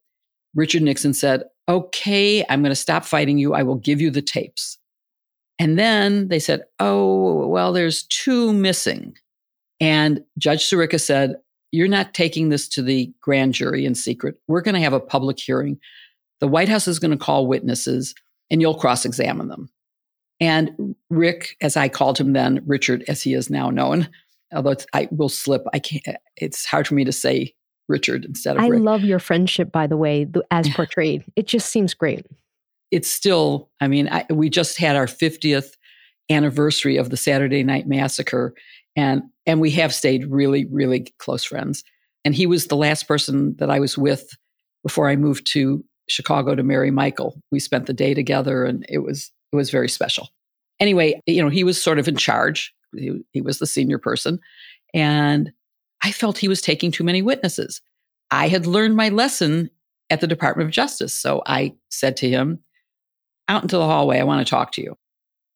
Richard 0.54 0.82
Nixon 0.82 1.12
said, 1.12 1.44
Okay, 1.68 2.44
I'm 2.48 2.62
going 2.62 2.70
to 2.70 2.76
stop 2.76 3.04
fighting 3.04 3.38
you. 3.38 3.52
I 3.52 3.64
will 3.64 3.76
give 3.76 4.00
you 4.00 4.10
the 4.10 4.22
tapes. 4.22 4.78
And 5.58 5.78
then 5.78 6.28
they 6.28 6.38
said, 6.38 6.62
Oh, 6.80 7.46
well, 7.48 7.72
there's 7.72 8.04
two 8.04 8.52
missing. 8.52 9.16
And 9.80 10.24
Judge 10.38 10.64
Sirica 10.64 11.00
said, 11.00 11.36
You're 11.76 11.88
not 11.88 12.14
taking 12.14 12.48
this 12.48 12.68
to 12.70 12.82
the 12.82 13.12
grand 13.20 13.52
jury 13.52 13.84
in 13.84 13.94
secret. 13.94 14.36
We're 14.48 14.62
going 14.62 14.76
to 14.76 14.80
have 14.80 14.94
a 14.94 15.00
public 15.00 15.38
hearing. 15.38 15.78
The 16.40 16.48
White 16.48 16.70
House 16.70 16.88
is 16.88 16.98
going 16.98 17.10
to 17.10 17.22
call 17.22 17.46
witnesses 17.46 18.14
and 18.50 18.62
you'll 18.62 18.78
cross 18.78 19.04
examine 19.04 19.48
them. 19.48 19.68
And 20.40 20.96
Rick, 21.10 21.54
as 21.60 21.76
I 21.76 21.90
called 21.90 22.18
him 22.18 22.32
then, 22.32 22.62
Richard, 22.66 23.04
as 23.08 23.22
he 23.22 23.34
is 23.34 23.50
now 23.50 23.68
known, 23.68 24.08
although 24.54 24.76
I 24.94 25.08
will 25.10 25.28
slip, 25.28 25.64
I 25.74 25.78
can't, 25.78 26.16
it's 26.38 26.64
hard 26.64 26.86
for 26.86 26.94
me 26.94 27.04
to 27.04 27.12
say 27.12 27.54
Richard 27.88 28.24
instead 28.24 28.56
of 28.56 28.62
Rick. 28.62 28.66
I 28.66 28.70
Rick. 28.70 28.82
love 28.82 29.04
your 29.04 29.18
friendship, 29.18 29.70
by 29.70 29.86
the 29.86 29.98
way, 29.98 30.26
as 30.50 30.68
portrayed. 30.74 31.24
it 31.36 31.46
just 31.46 31.68
seems 31.68 31.92
great. 31.92 32.24
It's 32.90 33.10
still, 33.10 33.68
I 33.82 33.88
mean, 33.88 34.08
I, 34.08 34.24
we 34.30 34.48
just 34.48 34.78
had 34.78 34.96
our 34.96 35.06
50th 35.06 35.74
anniversary 36.30 36.96
of 36.96 37.10
the 37.10 37.18
Saturday 37.18 37.62
Night 37.62 37.86
Massacre, 37.86 38.54
and 38.96 39.22
and 39.44 39.60
we 39.60 39.70
have 39.72 39.94
stayed 39.94 40.26
really, 40.26 40.64
really 40.66 41.12
close 41.18 41.44
friends. 41.44 41.84
And 42.24 42.34
he 42.34 42.46
was 42.46 42.66
the 42.66 42.76
last 42.76 43.06
person 43.06 43.54
that 43.58 43.70
I 43.70 43.78
was 43.78 43.96
with 43.96 44.36
before 44.82 45.08
I 45.08 45.14
moved 45.14 45.46
to 45.52 45.84
Chicago 46.08 46.54
to 46.54 46.62
marry 46.62 46.90
Michael. 46.90 47.40
We 47.52 47.60
spent 47.60 47.86
the 47.86 47.92
day 47.92 48.14
together, 48.14 48.64
and 48.64 48.84
it 48.88 48.98
was 48.98 49.30
it 49.52 49.56
was 49.56 49.70
very 49.70 49.88
special. 49.88 50.28
Anyway, 50.80 51.20
you 51.26 51.42
know, 51.42 51.48
he 51.48 51.64
was 51.64 51.82
sort 51.82 51.98
of 51.98 52.08
in 52.08 52.16
charge. 52.16 52.74
He, 52.94 53.20
he 53.32 53.40
was 53.40 53.58
the 53.58 53.66
senior 53.66 53.98
person, 53.98 54.40
and 54.94 55.52
I 56.02 56.12
felt 56.12 56.38
he 56.38 56.48
was 56.48 56.60
taking 56.60 56.90
too 56.90 57.04
many 57.04 57.22
witnesses. 57.22 57.80
I 58.30 58.48
had 58.48 58.66
learned 58.66 58.96
my 58.96 59.08
lesson 59.08 59.70
at 60.10 60.20
the 60.20 60.26
Department 60.26 60.68
of 60.68 60.72
Justice, 60.72 61.14
so 61.14 61.42
I 61.46 61.74
said 61.90 62.16
to 62.18 62.28
him, 62.28 62.60
"Out 63.48 63.62
into 63.62 63.76
the 63.76 63.86
hallway. 63.86 64.18
I 64.18 64.24
want 64.24 64.44
to 64.46 64.50
talk 64.50 64.72
to 64.72 64.82
you." 64.82 64.96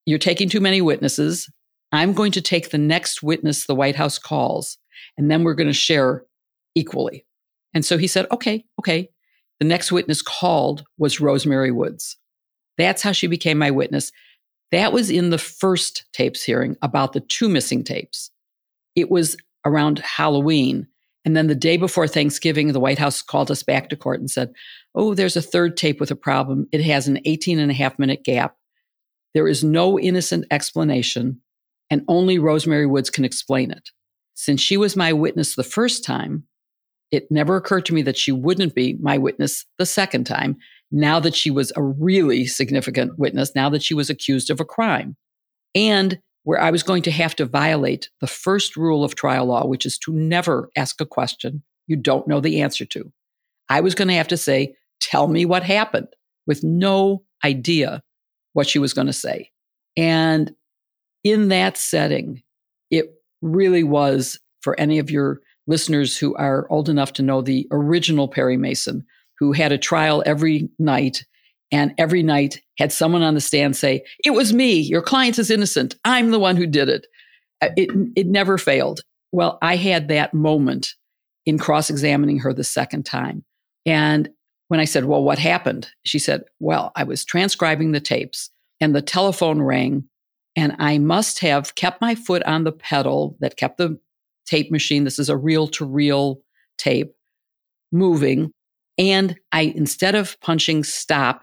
You're 0.07 0.18
taking 0.18 0.48
too 0.48 0.61
many 0.61 0.81
witnesses. 0.81 1.48
I'm 1.92 2.12
going 2.12 2.33
to 2.33 2.40
take 2.40 2.70
the 2.70 2.79
next 2.79 3.22
witness 3.22 3.66
the 3.66 3.74
White 3.74 3.96
House 3.96 4.18
calls, 4.18 4.79
and 5.18 5.31
then 5.31 5.42
we're 5.42 5.55
going 5.55 5.66
to 5.66 5.72
share 5.72 6.24
equally. 6.74 7.26
And 7.74 7.85
so 7.85 7.98
he 7.98 8.07
said, 8.07 8.26
okay, 8.33 8.64
okay. 8.79 9.11
The 9.59 9.66
next 9.66 9.92
witness 9.92 10.22
called 10.22 10.85
was 10.98 11.20
Rose 11.20 11.46
Mary 11.46 11.70
Woods. 11.70 12.16
That's 12.79 13.03
how 13.03 13.12
she 13.12 13.26
became 13.26 13.59
my 13.59 13.70
witness. 13.70 14.11
That 14.72 14.92
was 14.92 15.11
in 15.11 15.31
the 15.31 15.38
first 15.38 16.05
tapes 16.12 16.42
hearing 16.42 16.76
about 16.81 17.12
the 17.12 17.20
two 17.20 17.48
missing 17.48 17.85
tapes. 17.85 18.31
It 18.94 19.11
was 19.11 19.37
around 19.66 19.98
Halloween. 19.98 20.87
And 21.24 21.37
then 21.37 21.48
the 21.48 21.55
day 21.55 21.76
before 21.76 22.09
Thanksgiving, 22.09 22.72
the 22.72 22.81
White 22.81 22.98
House 22.98 23.20
called 23.20 23.50
us 23.50 23.62
back 23.62 23.90
to 23.90 23.96
court 23.96 24.20
and 24.20 24.31
said, 24.31 24.53
Oh, 24.94 25.14
there's 25.14 25.37
a 25.37 25.42
third 25.42 25.76
tape 25.76 26.00
with 26.00 26.11
a 26.11 26.16
problem. 26.16 26.66
It 26.72 26.81
has 26.83 27.09
an 27.09 27.20
18 27.24 27.59
and 27.59 27.70
a 27.70 27.74
half 27.74 27.98
minute 27.98 28.24
gap. 28.24 28.57
There 29.35 29.46
is 29.46 29.62
no 29.62 29.98
innocent 29.98 30.46
explanation, 30.50 31.40
and 31.90 32.05
only 32.09 32.38
Rose 32.38 32.66
Mary 32.66 32.87
Woods 32.87 33.11
can 33.11 33.24
explain 33.24 33.70
it. 33.70 33.90
Since 34.35 34.61
she 34.61 34.76
was 34.76 34.96
my 34.96 35.12
witness 35.12 35.55
the 35.55 35.62
first 35.62 36.05
time, 36.05 36.44
it 37.11 37.31
never 37.31 37.57
occurred 37.57 37.85
to 37.87 37.94
me 37.94 38.03
that 38.03 38.16
she 38.16 38.33
wouldn't 38.33 38.74
be 38.74 38.96
my 39.00 39.18
witness 39.18 39.66
the 39.79 39.87
second 39.87 40.24
time, 40.24 40.57
now 40.92 41.20
that 41.20 41.35
she 41.35 41.50
was 41.50 41.72
a 41.76 41.83
really 41.83 42.46
significant 42.46 43.18
witness, 43.18 43.55
now 43.55 43.68
that 43.70 43.83
she 43.83 43.94
was 43.94 44.09
accused 44.09 44.50
of 44.50 44.61
a 44.61 44.64
crime. 44.64 45.16
And 45.74 46.20
where 46.44 46.61
I 46.61 46.70
was 46.70 46.83
going 46.83 47.03
to 47.03 47.11
have 47.11 47.37
to 47.37 47.44
violate 47.44 48.09
the 48.20 48.26
first 48.26 48.76
rule 48.76 49.05
of 49.05 49.14
trial 49.14 49.46
law, 49.46 49.66
which 49.66 49.85
is 49.85 49.98
to 49.98 50.12
never 50.12 50.70
ask 50.76 51.00
a 51.00 51.07
question 51.07 51.62
you 51.87 51.96
don't 51.96 52.29
know 52.29 52.40
the 52.40 52.62
answer 52.62 52.85
to. 52.85 53.12
I 53.68 53.81
was 53.81 53.96
going 53.96 54.09
to 54.09 54.14
have 54.14 54.29
to 54.29 54.37
say, 54.37 54.76
Tell 55.00 55.26
me 55.26 55.44
what 55.44 55.62
happened 55.62 56.09
with 56.46 56.62
no 56.62 57.24
idea 57.44 58.03
what 58.53 58.68
she 58.68 58.79
was 58.79 58.92
going 58.92 59.07
to 59.07 59.12
say. 59.12 59.50
And 59.96 60.55
in 61.24 61.48
that 61.48 61.76
setting, 61.76 62.42
it 62.90 63.14
really 63.42 63.85
was 63.85 64.38
for 64.62 64.78
any 64.78 64.98
of 64.98 65.11
your 65.11 65.40
listeners 65.66 66.16
who 66.16 66.35
are 66.37 66.66
old 66.70 66.88
enough 66.88 67.12
to 67.14 67.22
know 67.22 67.40
the 67.40 67.66
original 67.70 68.28
Perry 68.28 68.56
Mason, 68.56 69.04
who 69.38 69.52
had 69.52 69.72
a 69.72 69.78
trial 69.78 70.22
every 70.26 70.68
night 70.78 71.24
and 71.72 71.94
every 71.98 72.22
night 72.22 72.61
had 72.78 72.92
someone 72.92 73.22
on 73.22 73.35
the 73.35 73.40
stand 73.40 73.76
say, 73.76 74.02
It 74.24 74.30
was 74.30 74.52
me. 74.52 74.80
Your 74.80 75.02
client 75.02 75.38
is 75.38 75.50
innocent. 75.50 75.94
I'm 76.04 76.30
the 76.30 76.38
one 76.38 76.56
who 76.56 76.66
did 76.66 76.88
it. 76.88 77.06
Uh, 77.62 77.68
it, 77.76 77.90
it 78.16 78.26
never 78.26 78.59
failed. 78.59 79.00
Well, 79.33 79.59
I 79.62 79.76
had 79.76 80.09
that 80.09 80.35
moment 80.35 80.94
in 81.46 81.59
cross 81.59 81.90
examining 81.90 82.40
her 82.40 82.52
the 82.52 82.64
second 82.64 83.04
time. 83.04 83.44
And 83.87 84.28
when 84.68 84.80
I 84.80 84.85
said, 84.85 85.04
Well, 85.04 85.22
what 85.22 85.38
happened? 85.38 85.88
She 86.04 86.18
said, 86.18 86.42
Well, 86.59 86.92
I 86.96 87.04
was 87.04 87.24
transcribing 87.24 87.92
the 87.92 88.00
tapes 88.00 88.50
and 88.80 88.94
the 88.94 89.02
telephone 89.02 89.62
rang, 89.62 90.04
and 90.56 90.74
I 90.78 90.98
must 90.98 91.40
have 91.40 91.74
kept 91.74 92.00
my 92.00 92.14
foot 92.14 92.42
on 92.44 92.64
the 92.64 92.72
pedal 92.72 93.36
that 93.40 93.56
kept 93.56 93.78
the 93.78 93.98
tape 94.46 94.70
machine. 94.70 95.04
This 95.04 95.18
is 95.18 95.28
a 95.28 95.36
reel 95.36 95.68
to 95.68 95.84
reel 95.84 96.40
tape 96.78 97.14
moving. 97.92 98.52
And 98.98 99.38
I, 99.52 99.62
instead 99.62 100.14
of 100.14 100.38
punching 100.40 100.84
stop, 100.84 101.42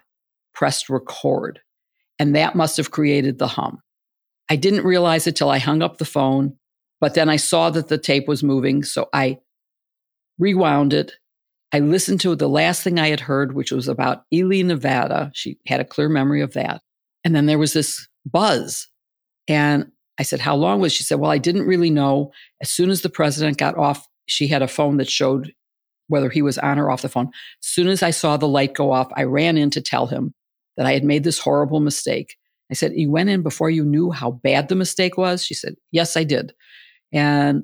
pressed 0.54 0.90
record. 0.90 1.60
And 2.20 2.36
that 2.36 2.56
must 2.56 2.78
have 2.78 2.92
created 2.92 3.40
the 3.40 3.48
hum. 3.48 3.80
I 4.50 4.56
didn't 4.56 4.86
realize 4.86 5.28
it 5.28 5.36
till 5.36 5.50
I 5.50 5.60
hung 5.60 5.82
up 5.82 5.98
the 5.98 6.06
phone, 6.06 6.58
but 7.00 7.14
then 7.14 7.30
I 7.30 7.36
saw 7.36 7.70
that 7.70 7.90
the 7.90 7.98
tape 7.98 8.28
was 8.28 8.44
moving. 8.44 8.84
So 8.84 9.10
I 9.14 9.40
rewound 10.40 10.94
it, 10.94 11.14
I 11.74 11.80
listened 11.80 12.22
to 12.22 12.36
the 12.36 12.48
last 12.48 12.84
thing 12.84 13.00
I 13.00 13.10
had 13.10 13.20
heard, 13.20 13.54
which 13.54 13.72
was 13.72 13.88
about 13.88 14.24
Ely, 14.34 14.62
Nevada. 14.62 15.32
She 15.34 15.58
had 15.68 15.82
a 15.82 15.86
clear 15.86 16.08
memory 16.08 16.42
of 16.42 16.54
that. 16.54 16.82
And 17.24 17.36
then 17.36 17.46
there 17.46 17.58
was 17.58 17.74
this 17.74 18.08
buzz. 18.26 18.88
And 19.48 19.92
I 20.20 20.24
said, 20.24 20.40
How 20.40 20.56
long 20.56 20.80
was 20.80 20.94
she? 20.94 21.04
said, 21.04 21.20
Well, 21.20 21.32
I 21.32 21.38
didn't 21.38 21.68
really 21.68 21.90
know. 21.90 22.32
As 22.62 22.70
soon 22.70 22.90
as 22.90 23.02
the 23.02 23.10
president 23.10 23.58
got 23.58 23.78
off, 23.78 24.08
she 24.26 24.48
had 24.48 24.62
a 24.62 24.68
phone 24.68 24.98
that 24.98 25.10
showed 25.10 25.54
whether 26.08 26.30
he 26.30 26.42
was 26.42 26.58
on 26.58 26.80
or 26.80 26.90
off 26.90 27.02
the 27.02 27.10
phone. 27.10 27.28
As 27.28 27.68
soon 27.68 27.88
as 27.88 28.02
I 28.02 28.12
saw 28.12 28.38
the 28.38 28.48
light 28.48 28.74
go 28.74 28.92
off, 28.92 29.12
I 29.16 29.24
ran 29.24 29.58
in 29.58 29.70
to 29.72 29.82
tell 29.82 30.08
him 30.08 30.34
that 30.76 30.86
I 30.86 30.94
had 30.94 31.04
made 31.04 31.24
this 31.24 31.40
horrible 31.40 31.80
mistake. 31.80 32.36
I 32.72 32.74
said, 32.74 32.94
You 32.96 33.12
went 33.12 33.30
in 33.30 33.44
before 33.44 33.70
you 33.70 33.84
knew 33.84 34.12
how 34.12 34.32
bad 34.32 34.70
the 34.70 34.76
mistake 34.76 35.18
was? 35.18 35.44
She 35.44 35.54
said, 35.54 35.76
Yes, 35.92 36.18
I 36.18 36.24
did. 36.24 36.54
And 37.14 37.64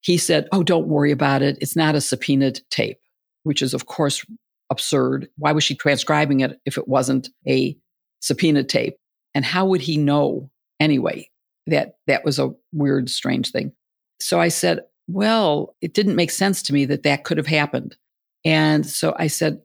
he 0.00 0.18
said, 0.18 0.48
Oh, 0.52 0.62
don't 0.62 0.88
worry 0.88 1.10
about 1.10 1.42
it. 1.42 1.58
It's 1.60 1.76
not 1.76 1.94
a 1.94 2.00
subpoenaed 2.00 2.60
tape, 2.70 2.98
which 3.42 3.62
is, 3.62 3.74
of 3.74 3.86
course, 3.86 4.24
absurd. 4.70 5.28
Why 5.38 5.52
was 5.52 5.64
she 5.64 5.74
transcribing 5.74 6.40
it 6.40 6.58
if 6.64 6.78
it 6.78 6.88
wasn't 6.88 7.28
a 7.48 7.76
subpoenaed 8.20 8.68
tape? 8.68 8.96
And 9.34 9.44
how 9.44 9.66
would 9.66 9.80
he 9.80 9.96
know 9.96 10.50
anyway? 10.80 11.30
That 11.66 11.96
that 12.06 12.24
was 12.24 12.38
a 12.38 12.52
weird, 12.72 13.10
strange 13.10 13.50
thing. 13.50 13.72
So 14.20 14.40
I 14.40 14.48
said, 14.48 14.80
Well, 15.08 15.74
it 15.80 15.94
didn't 15.94 16.16
make 16.16 16.30
sense 16.30 16.62
to 16.62 16.72
me 16.72 16.84
that 16.86 17.02
that 17.02 17.24
could 17.24 17.38
have 17.38 17.46
happened. 17.46 17.96
And 18.44 18.86
so 18.86 19.14
I 19.18 19.26
said, 19.26 19.60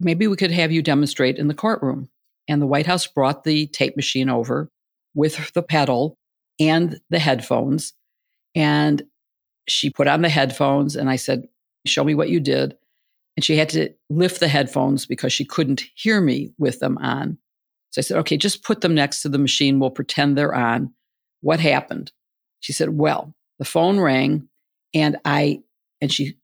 Maybe 0.00 0.26
we 0.26 0.36
could 0.36 0.50
have 0.50 0.72
you 0.72 0.82
demonstrate 0.82 1.36
in 1.36 1.48
the 1.48 1.54
courtroom. 1.54 2.08
And 2.48 2.60
the 2.60 2.66
White 2.66 2.86
House 2.86 3.06
brought 3.06 3.44
the 3.44 3.66
tape 3.68 3.96
machine 3.96 4.28
over 4.28 4.70
with 5.14 5.52
the 5.52 5.62
pedal 5.62 6.16
and 6.58 7.00
the 7.10 7.18
headphones. 7.18 7.92
And 8.54 9.02
she 9.68 9.90
put 9.90 10.08
on 10.08 10.22
the 10.22 10.28
headphones 10.28 10.96
and 10.96 11.08
I 11.08 11.16
said, 11.16 11.48
Show 11.86 12.04
me 12.04 12.14
what 12.14 12.28
you 12.28 12.40
did. 12.40 12.76
And 13.36 13.44
she 13.44 13.56
had 13.56 13.70
to 13.70 13.90
lift 14.10 14.40
the 14.40 14.48
headphones 14.48 15.06
because 15.06 15.32
she 15.32 15.44
couldn't 15.44 15.84
hear 15.94 16.20
me 16.20 16.52
with 16.58 16.80
them 16.80 16.98
on. 16.98 17.38
So 17.90 18.00
I 18.00 18.02
said, 18.02 18.18
Okay, 18.18 18.36
just 18.36 18.64
put 18.64 18.80
them 18.80 18.94
next 18.94 19.22
to 19.22 19.28
the 19.28 19.38
machine. 19.38 19.78
We'll 19.78 19.90
pretend 19.90 20.36
they're 20.36 20.54
on. 20.54 20.94
What 21.40 21.60
happened? 21.60 22.12
She 22.60 22.72
said, 22.72 22.90
Well, 22.90 23.34
the 23.58 23.64
phone 23.64 24.00
rang 24.00 24.48
and 24.94 25.16
I, 25.24 25.60
and 26.00 26.12
she 26.12 26.36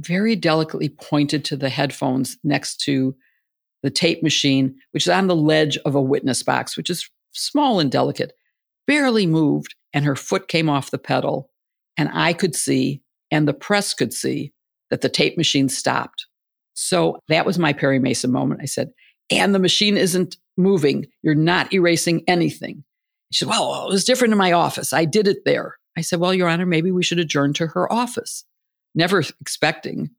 very 0.00 0.36
delicately 0.36 0.88
pointed 0.88 1.44
to 1.46 1.56
the 1.56 1.68
headphones 1.68 2.38
next 2.44 2.80
to 2.82 3.16
the 3.82 3.90
tape 3.90 4.22
machine, 4.22 4.76
which 4.92 5.04
is 5.04 5.10
on 5.10 5.26
the 5.26 5.36
ledge 5.36 5.76
of 5.78 5.94
a 5.94 6.02
witness 6.02 6.42
box, 6.42 6.76
which 6.76 6.90
is 6.90 7.08
small 7.32 7.80
and 7.80 7.90
delicate, 7.90 8.32
barely 8.86 9.26
moved, 9.26 9.74
and 9.92 10.04
her 10.04 10.16
foot 10.16 10.48
came 10.48 10.68
off 10.68 10.90
the 10.90 10.98
pedal. 10.98 11.50
And 11.96 12.10
I 12.12 12.32
could 12.32 12.54
see, 12.54 13.02
and 13.30 13.46
the 13.46 13.54
press 13.54 13.94
could 13.94 14.12
see, 14.12 14.52
that 14.90 15.00
the 15.00 15.08
tape 15.08 15.36
machine 15.36 15.68
stopped. 15.68 16.26
So 16.74 17.18
that 17.28 17.44
was 17.44 17.58
my 17.58 17.72
Perry 17.72 17.98
Mason 17.98 18.30
moment. 18.30 18.60
I 18.62 18.66
said, 18.66 18.90
and 19.30 19.54
the 19.54 19.58
machine 19.58 19.96
isn't 19.96 20.36
moving. 20.56 21.06
You're 21.22 21.34
not 21.34 21.72
erasing 21.72 22.24
anything. 22.26 22.84
She 23.32 23.44
said, 23.44 23.48
well, 23.48 23.86
it 23.86 23.92
was 23.92 24.04
different 24.04 24.32
in 24.32 24.38
my 24.38 24.52
office. 24.52 24.92
I 24.92 25.04
did 25.04 25.28
it 25.28 25.44
there. 25.44 25.76
I 25.96 26.00
said, 26.00 26.20
well, 26.20 26.32
Your 26.32 26.48
Honor, 26.48 26.66
maybe 26.66 26.90
we 26.90 27.02
should 27.02 27.18
adjourn 27.18 27.52
to 27.54 27.66
her 27.68 27.92
office. 27.92 28.44
Never 28.94 29.22
expecting 29.40 30.10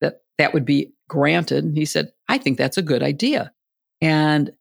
that 0.00 0.22
that 0.38 0.54
would 0.54 0.64
be 0.64 0.92
granted. 1.08 1.64
And 1.64 1.76
he 1.76 1.84
said, 1.84 2.12
I 2.28 2.38
think 2.38 2.56
that's 2.56 2.78
a 2.78 2.82
good 2.82 3.02
idea. 3.02 3.52
And 4.00 4.52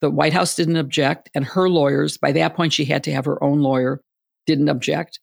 the 0.00 0.10
White 0.10 0.32
House 0.32 0.54
didn't 0.54 0.76
object. 0.76 1.30
And 1.34 1.44
her 1.44 1.68
lawyers, 1.68 2.18
by 2.18 2.32
that 2.32 2.54
point, 2.54 2.72
she 2.72 2.84
had 2.84 3.04
to 3.04 3.12
have 3.12 3.24
her 3.24 3.42
own 3.42 3.60
lawyer, 3.60 4.02
didn't 4.46 4.68
object. 4.68 5.20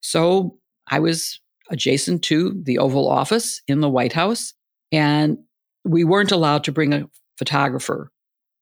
So 0.00 0.58
I 0.88 0.98
was 0.98 1.40
adjacent 1.70 2.22
to 2.24 2.60
the 2.62 2.78
Oval 2.78 3.08
Office 3.08 3.62
in 3.68 3.80
the 3.80 3.88
White 3.88 4.12
House, 4.12 4.54
and 4.90 5.38
we 5.84 6.04
weren't 6.04 6.32
allowed 6.32 6.64
to 6.64 6.72
bring 6.72 6.92
a 6.92 7.08
photographer. 7.40 8.12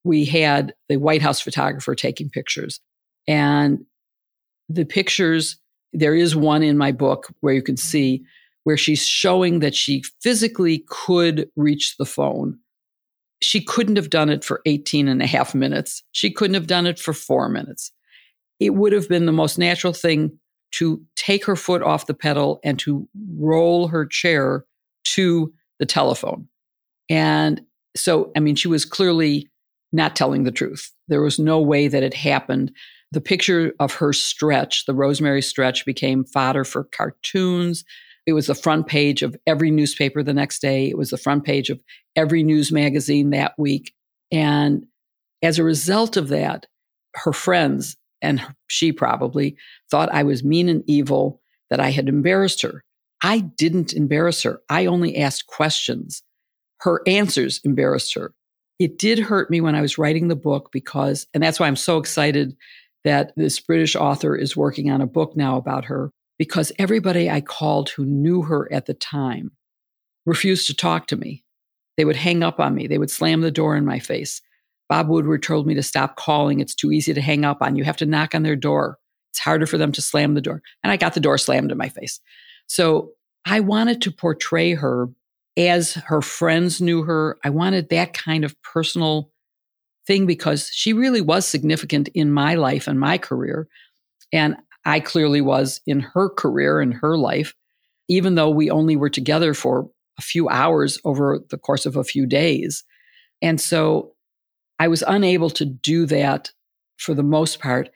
We 0.05 0.25
had 0.25 0.73
the 0.89 0.99
White 0.99 1.21
House 1.21 1.41
photographer 1.41 1.97
taking 1.97 2.31
pictures, 2.31 2.81
and 3.27 3.85
the 4.69 4.85
pictures 4.85 5.59
there 5.93 6.15
is 6.15 6.37
one 6.37 6.63
in 6.63 6.79
my 6.79 6.93
book 6.93 7.35
where 7.41 7.55
you 7.55 7.63
can 7.63 7.77
see 7.77 8.23
where 8.63 8.77
she's 8.77 9.05
showing 9.05 9.59
that 9.59 9.75
she 9.75 10.05
physically 10.23 10.85
could 10.89 11.51
reach 11.57 11.97
the 11.97 12.07
phone. 12.07 12.59
She 13.43 13.61
couldn't 13.61 13.97
have 13.97 14.11
done 14.11 14.29
it 14.29 14.45
for 14.45 14.61
18 14.65 15.09
and 15.09 15.23
a 15.23 15.27
half 15.27 15.55
minutes. 15.55 16.05
She 16.13 16.31
couldn't 16.31 16.55
have 16.55 16.69
done 16.69 16.87
it 16.87 17.01
for 17.01 17.13
four 17.13 17.49
minutes. 17.49 17.91
It 18.61 18.75
would 18.75 18.93
have 18.93 19.09
been 19.09 19.27
the 19.27 19.33
most 19.33 19.59
natural 19.59 19.93
thing 19.93 20.39
to 20.73 21.03
take 21.17 21.45
her 21.47 21.57
foot 21.57 21.83
off 21.83 22.07
the 22.07 22.15
pedal 22.15 22.61
and 22.63 22.79
to 22.81 23.09
roll 23.37 23.89
her 23.89 24.07
chair 24.07 24.65
to 25.15 25.53
the 25.79 25.87
telephone. 25.87 26.49
And 27.09 27.63
so, 27.99 28.31
I 28.37 28.41
mean, 28.41 28.55
she 28.55 28.69
was 28.69 28.85
clearly 28.85 29.49
not 29.93 30.17
telling 30.17 30.45
the 30.45 30.53
truth. 30.53 30.93
There 31.09 31.23
was 31.23 31.39
no 31.39 31.61
way 31.61 31.89
that 31.89 32.03
it 32.03 32.15
happened. 32.15 32.73
The 33.11 33.21
picture 33.21 33.73
of 33.81 33.95
her 33.95 34.13
stretch, 34.13 34.85
the 34.87 34.95
Rosemary 34.95 35.43
stretch, 35.43 35.87
became 35.87 36.25
fodder 36.25 36.65
for 36.65 36.85
cartoons. 36.85 37.85
It 38.27 38.35
was 38.35 38.47
the 38.47 38.55
front 38.55 38.87
page 38.87 39.23
of 39.23 39.37
every 39.47 39.71
newspaper 39.71 40.23
the 40.23 40.35
next 40.35 40.61
day. 40.61 40.89
It 40.89 40.99
was 40.99 41.11
the 41.11 41.17
front 41.17 41.45
page 41.45 41.71
of 41.71 41.81
every 42.15 42.43
news 42.43 42.71
magazine 42.71 43.31
that 43.31 43.55
week. 43.57 43.95
And 44.31 44.85
as 45.43 45.59
a 45.59 45.65
result 45.65 46.17
of 46.17 46.29
that, 46.29 46.67
her 47.15 47.33
friends 47.33 47.97
and 48.21 48.45
she 48.67 48.93
probably 48.93 49.57
thought 49.91 50.13
I 50.13 50.25
was 50.25 50.45
mean 50.45 50.69
and 50.69 50.83
evil, 50.87 51.41
that 51.71 51.81
I 51.81 51.91
had 51.91 52.09
embarrassed 52.09 52.63
her. 52.63 52.85
I 53.23 53.41
didn't 53.41 53.93
embarrass 53.93 54.43
her. 54.43 54.61
I 54.69 54.87
only 54.87 55.17
asked 55.17 55.47
questions. 55.47 56.23
Her 56.81 57.03
answers 57.07 57.61
embarrassed 57.65 58.15
her. 58.15 58.33
It 58.79 58.99
did 58.99 59.19
hurt 59.19 59.51
me 59.51 59.61
when 59.61 59.75
I 59.75 59.81
was 59.81 59.99
writing 59.99 60.29
the 60.29 60.37
book 60.37 60.71
because, 60.73 61.27
and 61.35 61.43
that's 61.43 61.59
why 61.59 61.67
I'm 61.67 61.77
so 61.77 61.99
excited 61.99 62.57
that 63.05 63.33
this 63.37 63.59
British 63.59 63.97
author 63.97 64.37
is 64.37 64.57
working 64.57 64.91
on 64.91 65.01
a 65.01 65.07
book 65.07 65.37
now 65.37 65.57
about 65.57 65.85
her, 65.87 66.11
because 66.39 66.73
everybody 66.79 67.29
I 67.29 67.41
called 67.41 67.91
who 67.91 68.05
knew 68.05 68.43
her 68.43 68.73
at 68.73 68.87
the 68.87 68.95
time 68.95 69.53
refused 70.27 70.67
to 70.69 70.75
talk 70.75 71.07
to 71.09 71.17
me. 71.17 71.45
They 71.97 72.05
would 72.05 72.17
hang 72.17 72.43
up 72.43 72.61
on 72.61 72.75
me, 72.75 72.87
they 72.87 72.99
would 72.99 73.11
slam 73.11 73.41
the 73.41 73.51
door 73.51 73.77
in 73.77 73.85
my 73.85 73.99
face. 73.99 74.41
Bob 74.89 75.09
Woodward 75.09 75.43
told 75.43 75.67
me 75.67 75.75
to 75.75 75.83
stop 75.83 76.17
calling. 76.17 76.61
It's 76.61 76.75
too 76.75 76.93
easy 76.93 77.13
to 77.13 77.21
hang 77.21 77.45
up 77.45 77.59
on. 77.61 77.77
You 77.77 77.85
have 77.85 77.97
to 77.99 78.07
knock 78.07 78.35
on 78.35 78.43
their 78.43 78.57
door. 78.57 78.99
It's 79.31 79.39
harder 79.39 79.67
for 79.67 79.77
them 79.77 79.93
to 79.93 80.03
slam 80.03 80.35
the 80.35 80.41
door. 80.41 80.63
And 80.83 80.91
I 80.91 80.97
got 80.97 81.15
the 81.15 81.21
door 81.21 81.37
slammed 81.37 81.71
in 81.71 81.77
my 81.77 81.91
face. 81.91 82.21
So 82.69 83.11
I 83.45 83.61
wanted 83.61 84.01
to 84.03 84.11
portray 84.11 84.73
her 84.75 85.09
as 85.59 85.95
her 85.95 86.23
friends 86.23 86.81
knew 86.81 87.03
her. 87.03 87.39
I 87.45 87.51
wanted 87.51 87.89
that 87.89 88.15
kind 88.15 88.45
of 88.45 88.61
personal 88.63 89.31
thing 90.07 90.25
because 90.25 90.71
she 90.73 90.93
really 90.93 91.21
was 91.21 91.47
significant 91.47 92.09
in 92.15 92.33
my 92.33 92.55
life 92.55 92.87
and 92.87 92.99
my 92.99 93.19
career. 93.19 93.69
And 94.33 94.57
I 94.85 95.01
clearly 95.01 95.41
was 95.41 95.81
in 95.87 96.01
her 96.01 96.31
career 96.31 96.81
and 96.81 96.95
her 96.95 97.19
life, 97.19 97.55
even 98.09 98.37
though 98.37 98.49
we 98.49 98.71
only 98.71 98.97
were 98.97 99.11
together 99.11 99.53
for 99.53 99.91
a 100.19 100.23
few 100.23 100.49
hours 100.49 100.99
over 101.05 101.41
the 101.51 101.59
course 101.59 101.85
of 101.87 101.97
a 101.97 102.05
few 102.05 102.25
days. 102.25 102.85
And 103.43 103.61
so 103.61 104.15
I 104.79 104.89
was 104.89 105.03
unable 105.07 105.51
to 105.51 105.65
do 105.65 106.07
that 106.07 106.53
for 106.99 107.15
the 107.15 107.23
most 107.23 107.61
part. 107.61 107.91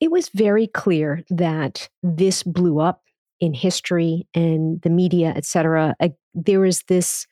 It 0.00 0.10
was 0.10 0.28
very 0.28 0.66
clear 0.66 1.24
that 1.30 1.88
this 2.02 2.42
blew 2.42 2.80
up 2.80 3.02
in 3.40 3.54
history 3.54 4.26
and 4.34 4.80
the 4.82 4.90
media, 4.90 5.32
et 5.36 5.44
cetera, 5.44 5.94
uh, 6.00 6.08
there 6.34 6.68
this 6.88 7.26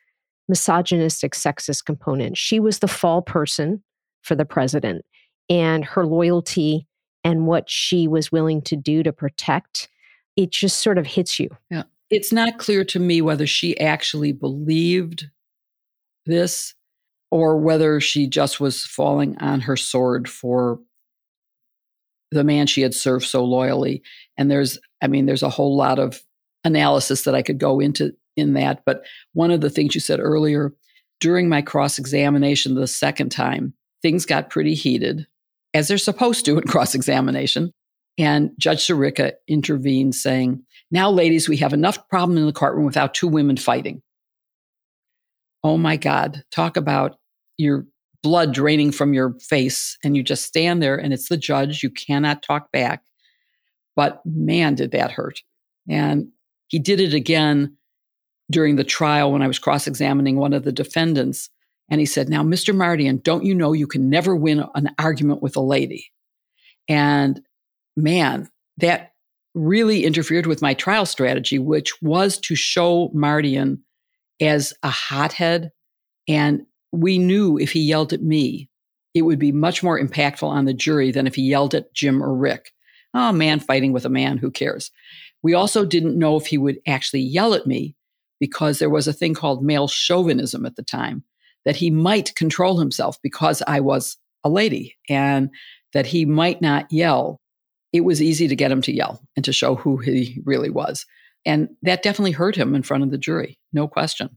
misogynistic, 0.49 1.33
sexist 1.33 1.85
component. 1.85 2.37
She 2.37 2.61
was 2.61 2.79
the 2.79 2.89
fall 2.89 3.23
person 3.23 3.83
for 4.23 4.35
the 4.35 4.45
president, 4.45 5.05
and 5.49 5.85
her 5.85 6.07
loyalty 6.07 6.87
and 7.25 7.47
what 7.47 7.69
she 7.69 8.07
was 8.07 8.31
willing 8.31 8.63
to 8.63 8.77
do 8.77 9.03
to 9.03 9.13
protect 9.13 9.89
it 10.37 10.51
just 10.51 10.79
sort 10.79 10.99
of 10.99 11.07
hits 11.07 11.41
you. 11.41 11.49
Yeah. 11.71 11.85
It's 12.11 12.33
not 12.33 12.59
clear 12.59 12.85
to 12.85 13.01
me 13.01 13.21
whether 13.21 13.47
she 13.47 13.79
actually 13.81 14.33
believed 14.33 15.27
this 16.25 16.75
or 17.31 17.59
whether 17.59 18.01
she 18.01 18.29
just 18.29 18.61
was 18.61 18.85
falling 18.85 19.37
on 19.39 19.63
her 19.63 19.77
sword 19.77 20.29
for 20.29 20.79
the 22.31 22.45
man 22.45 22.67
she 22.67 22.83
had 22.83 22.95
served 22.95 23.25
so 23.25 23.45
loyally. 23.45 24.03
And 24.39 24.51
there's 24.51 24.79
I 25.03 25.09
mean, 25.09 25.27
there's 25.27 25.43
a 25.43 25.51
whole 25.51 25.77
lot 25.77 25.99
of 25.99 26.23
analysis 26.65 27.23
that 27.23 27.35
I 27.35 27.43
could 27.43 27.59
go 27.59 27.81
into 27.81 28.13
in 28.37 28.55
that. 28.55 28.83
But 28.85 29.05
one 29.33 29.51
of 29.51 29.61
the 29.61 29.71
things 29.71 29.95
you 29.95 30.01
said 30.01 30.21
earlier, 30.21 30.75
during 31.21 31.49
my 31.49 31.63
cross 31.63 31.99
examination 31.99 32.75
the 32.75 32.87
second 32.87 33.31
time, 33.31 33.75
things 34.03 34.27
got 34.27 34.51
pretty 34.51 34.75
heated, 34.75 35.27
as 35.75 35.89
they're 35.89 35.99
supposed 35.99 36.45
to 36.45 36.59
in 36.59 36.65
cross 36.69 36.95
examination. 36.95 37.73
And 38.19 38.51
Judge 38.59 38.87
Sirica 38.87 39.33
intervened, 39.47 40.15
saying, 40.15 40.63
Now, 40.91 41.11
ladies, 41.11 41.49
we 41.49 41.59
have 41.59 41.75
enough 41.75 42.09
problem 42.09 42.39
in 42.39 42.47
the 42.47 42.53
courtroom 42.53 42.87
without 42.87 43.15
two 43.15 43.29
women 43.29 43.57
fighting. 43.57 44.03
Oh 45.63 45.77
my 45.77 45.97
God, 45.97 46.43
talk 46.51 46.77
about 46.77 47.17
your 47.59 47.87
blood 48.23 48.55
draining 48.55 48.93
from 48.93 49.13
your 49.13 49.35
face, 49.41 49.99
and 50.03 50.17
you 50.17 50.23
just 50.23 50.45
stand 50.45 50.83
there, 50.83 50.97
and 50.97 51.13
it's 51.13 51.29
the 51.29 51.37
judge. 51.37 51.83
You 51.83 51.91
cannot 51.91 52.43
talk 52.43 52.73
back. 52.73 53.03
But 53.97 54.21
man, 54.25 54.75
did 54.75 54.93
that 54.93 55.11
hurt. 55.11 55.41
And 55.89 56.29
he 56.69 56.79
did 56.79 57.01
it 57.01 57.15
again 57.15 57.77
during 58.51 58.77
the 58.77 58.85
trial 58.85 59.33
when 59.33 59.43
I 59.43 59.49
was 59.49 59.59
cross 59.59 59.87
examining 59.87 60.37
one 60.37 60.53
of 60.53 60.65
the 60.65 60.73
defendants. 60.73 61.49
And 61.91 62.01
he 62.01 62.07
said, 62.07 62.29
Now, 62.29 62.43
Mr. 62.43 62.75
Mardian, 62.75 63.23
don't 63.23 63.45
you 63.45 63.55
know 63.55 63.73
you 63.73 63.87
can 63.87 64.11
never 64.11 64.37
win 64.37 64.65
an 64.75 64.91
argument 64.99 65.43
with 65.43 65.57
a 65.57 65.61
lady? 65.61 66.13
And 66.89 67.41
man, 67.97 68.49
that 68.79 69.13
really 69.55 70.05
interfered 70.05 70.47
with 70.47 70.63
my 70.63 70.75
trial 70.75 71.07
strategy, 71.07 71.59
which 71.59 72.01
was 72.03 72.39
to 72.39 72.55
show 72.55 73.11
Mardian 73.15 73.79
as 74.41 74.75
a 74.83 74.91
hothead. 74.91 75.71
And 76.29 76.67
we 76.93 77.19
knew 77.19 77.59
if 77.59 77.73
he 77.73 77.81
yelled 77.81 78.13
at 78.13 78.23
me, 78.23 78.69
it 79.15 79.23
would 79.23 79.39
be 79.39 79.53
much 79.53 79.83
more 79.83 79.99
impactful 79.99 80.47
on 80.47 80.67
the 80.67 80.75
jury 80.75 81.11
than 81.11 81.27
if 81.27 81.37
he 81.37 81.43
yelled 81.43 81.75
at 81.75 81.95
Jim 81.95 82.23
or 82.23 82.37
Rick 82.37 82.73
oh, 83.17 83.33
man 83.33 83.61
fighting 83.61 83.93
with 83.93 84.05
a 84.05 84.11
man, 84.11 84.39
who 84.39 84.51
cares? 84.51 84.91
We 85.43 85.55
also 85.55 85.85
didn't 85.85 86.19
know 86.19 86.37
if 86.37 86.47
he 86.47 86.59
would 86.59 86.79
actually 86.87 87.21
yell 87.21 87.55
at 87.55 87.67
me 87.67 87.95
because 88.41 88.79
there 88.79 88.91
was 88.91 89.09
a 89.09 89.13
thing 89.13 89.35
called 89.35 89.65
male 89.65 89.89
chauvinism 89.89 90.67
at 90.67 90.77
the 90.77 90.83
time 90.83 91.25
that 91.65 91.77
he 91.77 91.91
might 91.91 92.35
control 92.35 92.79
himself 92.79 93.19
because 93.23 93.63
I 93.67 93.81
was 93.81 94.17
a 94.45 94.49
lady 94.49 94.97
and 95.09 95.51
that 95.93 96.07
he 96.07 96.25
might 96.25 96.61
not 96.61 96.91
yell. 96.93 97.41
It 97.93 98.03
was 98.03 98.23
easy 98.23 98.49
to 98.49 98.57
get 98.57 98.71
him 98.71 98.83
to 98.83 98.93
yell 98.93 99.21
and 99.37 99.45
to 99.45 99.53
show 99.53 99.75
who 99.75 99.97
he 99.97 100.41
really 100.45 100.71
was. 100.71 101.07
And 101.45 101.69
that 101.83 102.03
definitely 102.03 102.33
hurt 102.33 102.57
him 102.57 102.75
in 102.75 102.83
front 102.83 103.05
of 103.05 103.11
the 103.11 103.19
jury, 103.19 103.59
no 103.73 103.89
question. 103.89 104.37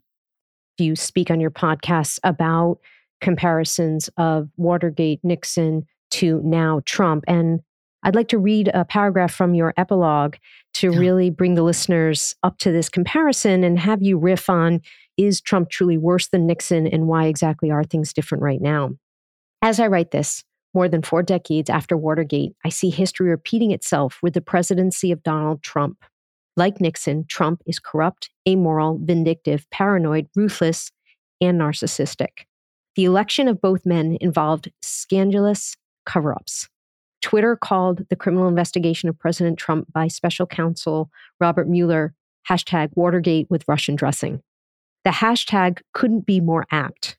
Do 0.78 0.86
you 0.86 0.96
speak 0.96 1.30
on 1.30 1.40
your 1.40 1.52
podcast 1.52 2.20
about 2.24 2.80
comparisons 3.22 4.10
of 4.18 4.50
Watergate, 4.58 5.20
Nixon 5.24 5.86
to 6.12 6.42
now 6.44 6.82
Trump. 6.86 7.24
And 7.28 7.62
I'd 8.04 8.16
like 8.16 8.30
to 8.30 8.38
read 8.38 8.70
a 8.74 8.86
paragraph 8.86 9.34
from 9.34 9.54
your 9.54 9.74
epilogue 9.78 10.36
to 10.76 10.92
yeah. 10.92 11.00
really 11.00 11.30
bring 11.30 11.56
the 11.56 11.64
listeners 11.64 12.36
up 12.44 12.58
to 12.60 12.72
this 12.72 12.90
comparison 12.90 13.64
and 13.64 13.78
have 13.80 14.02
you 14.02 14.18
riff 14.18 14.50
on 14.50 14.82
is 15.18 15.42
Trump 15.42 15.70
truly 15.70 15.98
worse 15.98 16.30
than 16.30 16.48
Nixon 16.48 16.88
and 16.88 17.08
why 17.08 17.26
exactly 17.26 17.72
are 17.72 17.84
things 17.84 18.14
different 18.14 18.42
right 18.42 18.62
now? 18.62 18.92
As 19.62 19.80
I 19.80 19.88
write 19.88 20.12
this, 20.12 20.46
more 20.74 20.88
than 20.88 21.02
four 21.02 21.24
decades 21.24 21.70
after 21.70 21.98
Watergate, 21.98 22.54
I 22.64 22.70
see 22.70 22.90
history 22.90 23.30
repeating 23.30 23.72
itself 23.72 24.20
with 24.22 24.34
the 24.34 24.42
presidency 24.42 25.12
of 25.12 25.24
Donald 25.24 25.62
Trump. 25.62 26.06
Like 26.56 26.80
Nixon, 26.80 27.26
Trump 27.28 27.62
is 27.66 27.80
corrupt, 27.80 28.30
amoral, 28.48 29.00
vindictive, 29.02 29.70
paranoid, 29.72 30.28
ruthless, 30.36 30.92
and 31.42 31.60
narcissistic. 31.60 32.46
The 32.96 33.06
election 33.06 33.48
of 33.48 33.62
both 33.62 33.86
men 33.86 34.18
involved 34.22 34.72
scandalous 34.82 35.76
cover 36.06 36.34
ups. 36.34 36.70
Twitter 37.22 37.56
called 37.56 38.08
the 38.10 38.16
criminal 38.16 38.48
investigation 38.48 39.10
of 39.10 39.20
President 39.20 39.58
Trump 39.58 39.92
by 39.92 40.08
special 40.08 40.46
counsel 40.46 41.10
Robert 41.40 41.68
Mueller 41.68 42.14
hashtag 42.50 42.90
Watergate 42.96 43.50
with 43.50 43.68
Russian 43.68 43.96
dressing. 43.96 44.42
The 45.04 45.12
hashtag 45.12 45.82
couldn't 45.94 46.26
be 46.26 46.40
more 46.40 46.66
apt. 46.72 47.18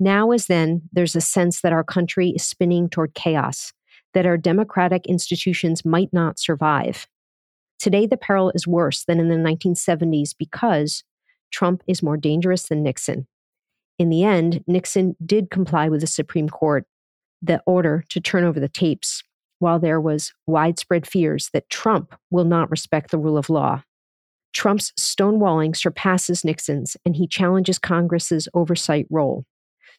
Now 0.00 0.32
as 0.32 0.46
then, 0.46 0.82
there's 0.92 1.16
a 1.16 1.20
sense 1.20 1.60
that 1.60 1.72
our 1.72 1.84
country 1.84 2.30
is 2.30 2.42
spinning 2.42 2.88
toward 2.88 3.14
chaos, 3.14 3.72
that 4.12 4.26
our 4.26 4.36
democratic 4.36 5.06
institutions 5.06 5.84
might 5.84 6.12
not 6.12 6.38
survive. 6.38 7.06
Today, 7.78 8.06
the 8.06 8.16
peril 8.16 8.50
is 8.54 8.66
worse 8.66 9.04
than 9.04 9.20
in 9.20 9.28
the 9.28 9.36
1970s 9.36 10.34
because 10.38 11.04
Trump 11.52 11.82
is 11.86 12.02
more 12.02 12.16
dangerous 12.16 12.68
than 12.68 12.82
Nixon. 12.82 13.26
In 13.98 14.08
the 14.08 14.24
end, 14.24 14.64
Nixon 14.66 15.16
did 15.24 15.50
comply 15.50 15.88
with 15.88 16.00
the 16.00 16.06
Supreme 16.06 16.48
Court 16.48 16.86
the 17.44 17.62
order 17.66 18.04
to 18.08 18.20
turn 18.20 18.44
over 18.44 18.58
the 18.58 18.68
tapes 18.68 19.22
while 19.58 19.78
there 19.78 20.00
was 20.00 20.32
widespread 20.46 21.06
fears 21.06 21.50
that 21.52 21.70
Trump 21.70 22.14
will 22.30 22.44
not 22.44 22.70
respect 22.70 23.10
the 23.10 23.18
rule 23.18 23.38
of 23.38 23.50
law. 23.50 23.82
Trump's 24.52 24.92
stonewalling 24.98 25.76
surpasses 25.76 26.44
Nixon's 26.44 26.96
and 27.04 27.16
he 27.16 27.26
challenges 27.26 27.78
Congress's 27.78 28.48
oversight 28.54 29.06
role, 29.10 29.44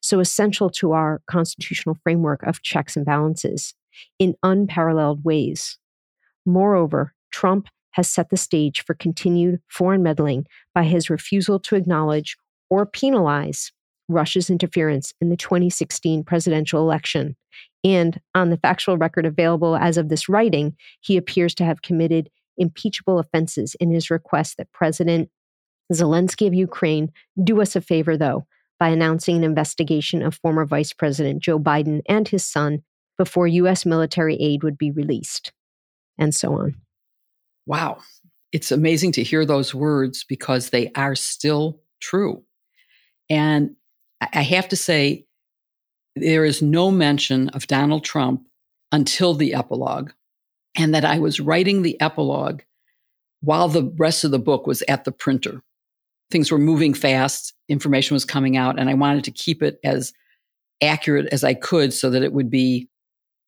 so 0.01 0.19
essential 0.19 0.69
to 0.71 0.93
our 0.93 1.21
constitutional 1.29 1.97
framework 2.03 2.41
of 2.43 2.61
checks 2.61 2.95
and 2.95 3.05
balances, 3.05 3.73
in 4.17 4.35
unparalleled 4.43 5.23
ways. 5.23 5.77
Moreover, 6.45 7.13
Trump 7.31 7.67
has 7.91 8.09
set 8.09 8.29
the 8.29 8.37
stage 8.37 8.83
for 8.83 8.93
continued 8.93 9.61
foreign 9.67 10.03
meddling 10.03 10.45
by 10.73 10.83
his 10.83 11.09
refusal 11.09 11.59
to 11.59 11.75
acknowledge 11.75 12.37
or 12.69 12.85
penalize 12.85 13.71
Russia's 14.07 14.49
interference 14.49 15.13
in 15.19 15.29
the 15.29 15.37
2016 15.37 16.23
presidential 16.23 16.81
election. 16.81 17.35
And 17.83 18.19
on 18.33 18.49
the 18.49 18.57
factual 18.57 18.97
record 18.97 19.25
available 19.25 19.75
as 19.75 19.97
of 19.97 20.09
this 20.09 20.27
writing, 20.27 20.75
he 21.01 21.17
appears 21.17 21.53
to 21.55 21.65
have 21.65 21.81
committed 21.81 22.29
impeachable 22.57 23.19
offenses 23.19 23.75
in 23.79 23.91
his 23.91 24.09
request 24.09 24.57
that 24.57 24.71
President 24.71 25.29
Zelensky 25.93 26.47
of 26.47 26.53
Ukraine 26.53 27.11
do 27.43 27.61
us 27.61 27.75
a 27.75 27.81
favor, 27.81 28.17
though, 28.17 28.47
by 28.79 28.89
announcing 28.89 29.37
an 29.37 29.43
investigation 29.43 30.21
of 30.21 30.35
former 30.35 30.65
Vice 30.65 30.93
President 30.93 31.41
Joe 31.41 31.59
Biden 31.59 32.01
and 32.07 32.27
his 32.27 32.45
son 32.45 32.83
before 33.17 33.47
U.S. 33.47 33.85
military 33.85 34.35
aid 34.35 34.63
would 34.63 34.77
be 34.77 34.91
released, 34.91 35.53
and 36.17 36.33
so 36.33 36.53
on. 36.53 36.75
Wow. 37.65 37.99
It's 38.51 38.71
amazing 38.71 39.11
to 39.13 39.23
hear 39.23 39.45
those 39.45 39.73
words 39.73 40.23
because 40.23 40.69
they 40.69 40.91
are 40.95 41.15
still 41.15 41.81
true. 41.99 42.43
And 43.29 43.75
I 44.33 44.41
have 44.41 44.67
to 44.69 44.75
say, 44.75 45.25
there 46.15 46.45
is 46.45 46.61
no 46.61 46.91
mention 46.91 47.49
of 47.49 47.67
Donald 47.67 48.03
Trump 48.03 48.47
until 48.91 49.33
the 49.33 49.53
epilogue, 49.53 50.11
and 50.75 50.95
that 50.95 51.05
I 51.05 51.19
was 51.19 51.39
writing 51.39 51.81
the 51.81 51.99
epilogue 51.99 52.61
while 53.41 53.67
the 53.67 53.93
rest 53.97 54.23
of 54.23 54.31
the 54.31 54.39
book 54.39 54.65
was 54.65 54.81
at 54.87 55.03
the 55.03 55.11
printer. 55.11 55.61
Things 56.31 56.51
were 56.51 56.57
moving 56.57 56.93
fast, 56.93 57.53
information 57.69 58.15
was 58.15 58.25
coming 58.25 58.57
out, 58.57 58.79
and 58.79 58.89
I 58.89 58.93
wanted 58.93 59.23
to 59.25 59.31
keep 59.31 59.61
it 59.61 59.79
as 59.83 60.13
accurate 60.81 61.27
as 61.31 61.43
I 61.43 61.53
could 61.53 61.93
so 61.93 62.09
that 62.09 62.23
it 62.23 62.33
would 62.33 62.49
be 62.49 62.89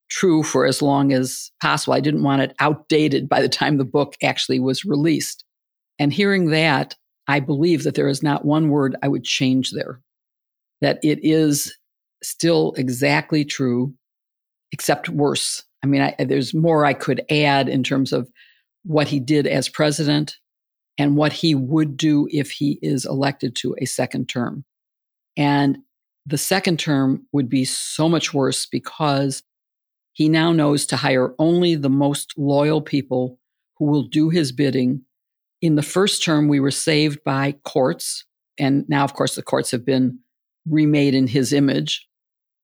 true 0.10 0.44
for 0.44 0.66
as 0.66 0.82
long 0.82 1.12
as 1.12 1.52
possible. 1.62 1.94
I 1.94 2.00
didn't 2.00 2.24
want 2.24 2.42
it 2.42 2.56
outdated 2.60 3.28
by 3.28 3.42
the 3.42 3.50
time 3.50 3.78
the 3.78 3.86
book 3.86 4.16
actually 4.24 4.60
was 4.60 4.86
released. 4.86 5.44
And 6.00 6.14
hearing 6.14 6.52
that, 6.52 6.96
I 7.28 7.40
believe 7.40 7.84
that 7.84 7.96
there 7.96 8.08
is 8.08 8.24
not 8.24 8.46
one 8.46 8.70
word 8.70 8.96
I 9.02 9.08
would 9.08 9.24
change 9.24 9.72
there, 9.72 10.00
that 10.82 11.00
it 11.04 11.20
is 11.22 11.76
still 12.24 12.74
exactly 12.78 13.46
true, 13.46 13.94
except 14.72 15.10
worse. 15.10 15.64
I 15.84 15.88
mean, 15.88 16.02
I, 16.02 16.16
there's 16.24 16.54
more 16.54 16.86
I 16.86 16.94
could 16.94 17.24
add 17.30 17.70
in 17.70 17.84
terms 17.84 18.12
of 18.12 18.30
what 18.84 19.08
he 19.08 19.20
did 19.20 19.48
as 19.48 19.70
president 19.70 20.38
and 20.98 21.16
what 21.16 21.34
he 21.34 21.54
would 21.54 21.98
do 21.98 22.28
if 22.32 22.52
he 22.52 22.80
is 22.82 23.06
elected 23.06 23.56
to 23.58 23.76
a 23.80 23.86
second 23.86 24.28
term. 24.28 24.66
And 25.36 25.80
the 26.26 26.38
second 26.38 26.80
term 26.80 27.26
would 27.32 27.50
be 27.50 27.64
so 27.64 28.10
much 28.10 28.34
worse 28.34 28.66
because 28.66 29.44
he 30.14 30.30
now 30.30 30.52
knows 30.52 30.86
to 30.88 30.98
hire 30.98 31.36
only 31.38 31.76
the 31.76 31.90
most 31.90 32.34
loyal 32.38 32.82
people 32.82 33.40
who 33.78 33.86
will 33.86 34.04
do 34.04 34.30
his 34.30 34.52
bidding. 34.52 35.04
In 35.62 35.76
the 35.76 35.84
first 35.84 36.24
term, 36.24 36.48
we 36.48 36.60
were 36.60 36.72
saved 36.72 37.24
by 37.24 37.54
courts. 37.64 38.26
And 38.58 38.84
now, 38.90 39.04
of 39.04 39.14
course, 39.14 39.36
the 39.36 39.44
courts 39.44 39.70
have 39.72 39.86
been 39.86 40.20
remade 40.70 41.16
in 41.16 41.28
his 41.28 41.54
image. 41.54 42.08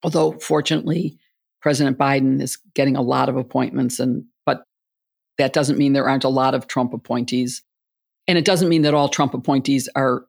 Although, 0.03 0.33
fortunately, 0.33 1.17
President 1.61 1.97
Biden 1.97 2.41
is 2.41 2.57
getting 2.75 2.95
a 2.95 3.01
lot 3.01 3.29
of 3.29 3.37
appointments, 3.37 3.99
and 3.99 4.25
but 4.45 4.63
that 5.37 5.53
doesn't 5.53 5.77
mean 5.77 5.93
there 5.93 6.09
aren't 6.09 6.23
a 6.23 6.29
lot 6.29 6.53
of 6.53 6.67
Trump 6.67 6.93
appointees. 6.93 7.63
And 8.27 8.37
it 8.37 8.45
doesn't 8.45 8.69
mean 8.69 8.83
that 8.83 8.93
all 8.93 9.09
Trump 9.09 9.33
appointees 9.33 9.89
are 9.95 10.25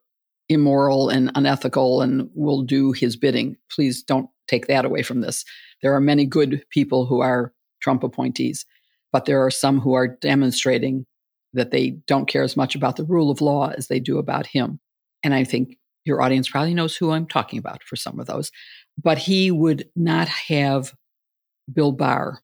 immoral 0.48 1.08
and 1.08 1.30
unethical 1.34 2.02
and 2.02 2.28
will 2.34 2.62
do 2.62 2.92
his 2.92 3.16
bidding. 3.16 3.56
Please 3.70 4.02
don't 4.02 4.28
take 4.48 4.66
that 4.66 4.84
away 4.84 5.02
from 5.02 5.20
this. 5.20 5.44
There 5.82 5.94
are 5.94 6.00
many 6.00 6.26
good 6.26 6.64
people 6.70 7.06
who 7.06 7.20
are 7.20 7.52
Trump 7.80 8.02
appointees, 8.02 8.66
but 9.12 9.24
there 9.24 9.44
are 9.44 9.50
some 9.50 9.80
who 9.80 9.94
are 9.94 10.08
demonstrating 10.08 11.06
that 11.52 11.70
they 11.70 11.90
don't 12.06 12.26
care 12.26 12.42
as 12.42 12.56
much 12.56 12.74
about 12.74 12.96
the 12.96 13.04
rule 13.04 13.30
of 13.30 13.40
law 13.40 13.70
as 13.76 13.87
they 13.87 14.00
do 14.00 14.18
about 14.18 14.46
him. 14.46 14.80
And 15.22 15.34
I 15.34 15.44
think 15.44 15.78
your 16.04 16.22
audience 16.22 16.48
probably 16.48 16.74
knows 16.74 16.96
who 16.96 17.10
I'm 17.10 17.26
talking 17.26 17.58
about 17.58 17.82
for 17.82 17.96
some 17.96 18.20
of 18.20 18.26
those. 18.26 18.50
But 19.02 19.18
he 19.18 19.50
would 19.50 19.88
not 19.96 20.28
have 20.28 20.92
Bill 21.72 21.92
Barr. 21.92 22.42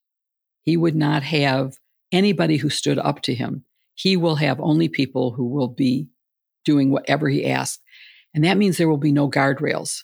He 0.64 0.76
would 0.76 0.96
not 0.96 1.22
have 1.22 1.76
anybody 2.12 2.56
who 2.56 2.70
stood 2.70 2.98
up 2.98 3.22
to 3.22 3.34
him. 3.34 3.64
He 3.94 4.16
will 4.16 4.36
have 4.36 4.60
only 4.60 4.88
people 4.88 5.32
who 5.32 5.44
will 5.44 5.68
be 5.68 6.08
doing 6.64 6.90
whatever 6.90 7.28
he 7.28 7.46
asks. 7.46 7.82
And 8.34 8.44
that 8.44 8.56
means 8.56 8.76
there 8.76 8.88
will 8.88 8.96
be 8.96 9.12
no 9.12 9.30
guardrails 9.30 10.00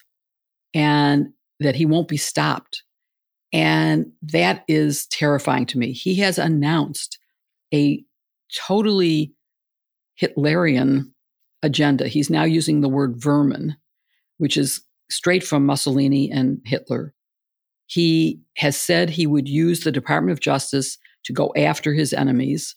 and 0.73 1.27
that 1.59 1.75
he 1.75 1.85
won't 1.85 2.07
be 2.07 2.17
stopped. 2.17 2.83
And 3.53 4.11
that 4.21 4.63
is 4.67 5.07
terrifying 5.07 5.65
to 5.67 5.77
me. 5.77 5.93
He 5.93 6.15
has 6.15 6.37
announced 6.37 7.17
a 7.73 8.03
totally 8.53 9.33
Hitlerian 10.21 11.11
agenda. 11.63 12.07
He's 12.07 12.29
now 12.29 12.43
using 12.43 12.81
the 12.81 12.89
word 12.89 13.15
vermin, 13.15 13.75
which 14.37 14.57
is 14.57 14.83
straight 15.09 15.43
from 15.43 15.65
Mussolini 15.65 16.31
and 16.31 16.59
Hitler. 16.65 17.13
He 17.85 18.41
has 18.57 18.75
said 18.75 19.09
he 19.09 19.27
would 19.27 19.47
use 19.47 19.81
the 19.81 19.91
Department 19.91 20.31
of 20.33 20.41
Justice 20.41 20.97
to 21.25 21.33
go 21.33 21.53
after 21.55 21.93
his 21.93 22.13
enemies. 22.13 22.75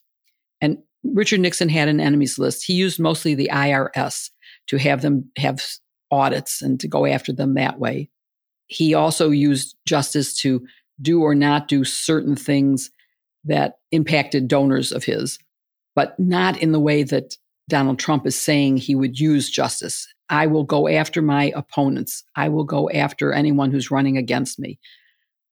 And 0.60 0.78
Richard 1.02 1.40
Nixon 1.40 1.68
had 1.68 1.88
an 1.88 2.00
enemies 2.00 2.38
list. 2.38 2.64
He 2.64 2.74
used 2.74 3.00
mostly 3.00 3.34
the 3.34 3.50
IRS 3.52 4.30
to 4.68 4.78
have 4.78 5.02
them 5.02 5.30
have 5.36 5.64
audits 6.10 6.62
and 6.62 6.78
to 6.80 6.88
go 6.88 7.06
after 7.06 7.32
them 7.32 7.54
that 7.54 7.78
way 7.78 8.10
he 8.70 8.94
also 8.94 9.30
used 9.30 9.76
justice 9.84 10.34
to 10.36 10.64
do 11.02 11.22
or 11.22 11.34
not 11.34 11.66
do 11.66 11.82
certain 11.84 12.36
things 12.36 12.90
that 13.44 13.78
impacted 13.90 14.46
donors 14.46 14.92
of 14.92 15.02
his, 15.02 15.38
but 15.96 16.18
not 16.20 16.56
in 16.62 16.70
the 16.70 16.80
way 16.80 17.02
that 17.02 17.36
Donald 17.70 17.98
Trump 17.98 18.26
is 18.26 18.40
saying 18.40 18.76
he 18.76 18.94
would 18.94 19.18
use 19.18 19.48
justice. 19.48 20.06
I 20.28 20.46
will 20.46 20.64
go 20.64 20.88
after 20.88 21.22
my 21.22 21.52
opponents. 21.56 22.22
I 22.36 22.48
will 22.48 22.64
go 22.64 22.90
after 22.90 23.32
anyone 23.32 23.70
who's 23.70 23.90
running 23.90 24.16
against 24.16 24.58
me. 24.58 24.78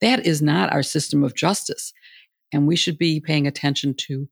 That 0.00 0.26
is 0.26 0.42
not 0.42 0.72
our 0.72 0.82
system 0.82 1.24
of 1.24 1.34
justice. 1.34 1.92
And 2.52 2.66
we 2.66 2.76
should 2.76 2.98
be 2.98 3.20
paying 3.20 3.46
attention 3.46 3.94
to 4.06 4.28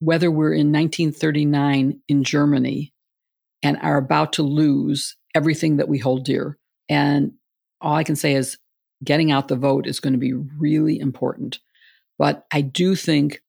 whether 0.00 0.30
we're 0.30 0.52
in 0.52 0.72
1939 0.72 2.00
in 2.08 2.24
Germany 2.24 2.92
and 3.62 3.78
are 3.82 3.98
about 3.98 4.32
to 4.34 4.42
lose 4.42 5.16
everything 5.34 5.76
that 5.76 5.88
we 5.88 5.98
hold 5.98 6.24
dear. 6.24 6.58
And 6.88 7.32
all 7.80 7.94
I 7.94 8.04
can 8.04 8.16
say 8.16 8.34
is 8.34 8.58
getting 9.04 9.30
out 9.30 9.48
the 9.48 9.56
vote 9.56 9.86
is 9.86 10.00
going 10.00 10.12
to 10.12 10.18
be 10.18 10.32
really 10.32 10.98
important. 10.98 11.60
But 12.18 12.46
I 12.52 12.60
do 12.60 12.94
think 12.94 13.42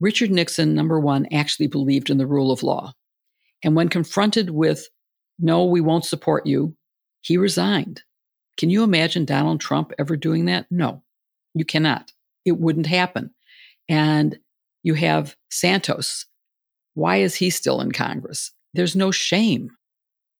Richard 0.00 0.30
Nixon, 0.30 0.74
number 0.74 0.98
one, 0.98 1.26
actually 1.32 1.68
believed 1.68 2.10
in 2.10 2.18
the 2.18 2.26
rule 2.26 2.50
of 2.50 2.62
law. 2.62 2.92
And 3.62 3.76
when 3.76 3.88
confronted 3.88 4.50
with, 4.50 4.88
no, 5.38 5.64
we 5.64 5.80
won't 5.80 6.04
support 6.04 6.46
you, 6.46 6.76
he 7.20 7.36
resigned. 7.36 8.02
Can 8.56 8.70
you 8.70 8.82
imagine 8.82 9.24
Donald 9.24 9.60
Trump 9.60 9.92
ever 9.98 10.16
doing 10.16 10.46
that? 10.46 10.66
No, 10.70 11.02
you 11.54 11.64
cannot. 11.64 12.12
It 12.44 12.58
wouldn't 12.58 12.86
happen. 12.86 13.30
And 13.88 14.38
you 14.82 14.94
have 14.94 15.36
Santos. 15.50 16.26
Why 16.94 17.18
is 17.18 17.36
he 17.36 17.50
still 17.50 17.80
in 17.80 17.92
Congress? 17.92 18.52
There's 18.74 18.96
no 18.96 19.10
shame. 19.10 19.70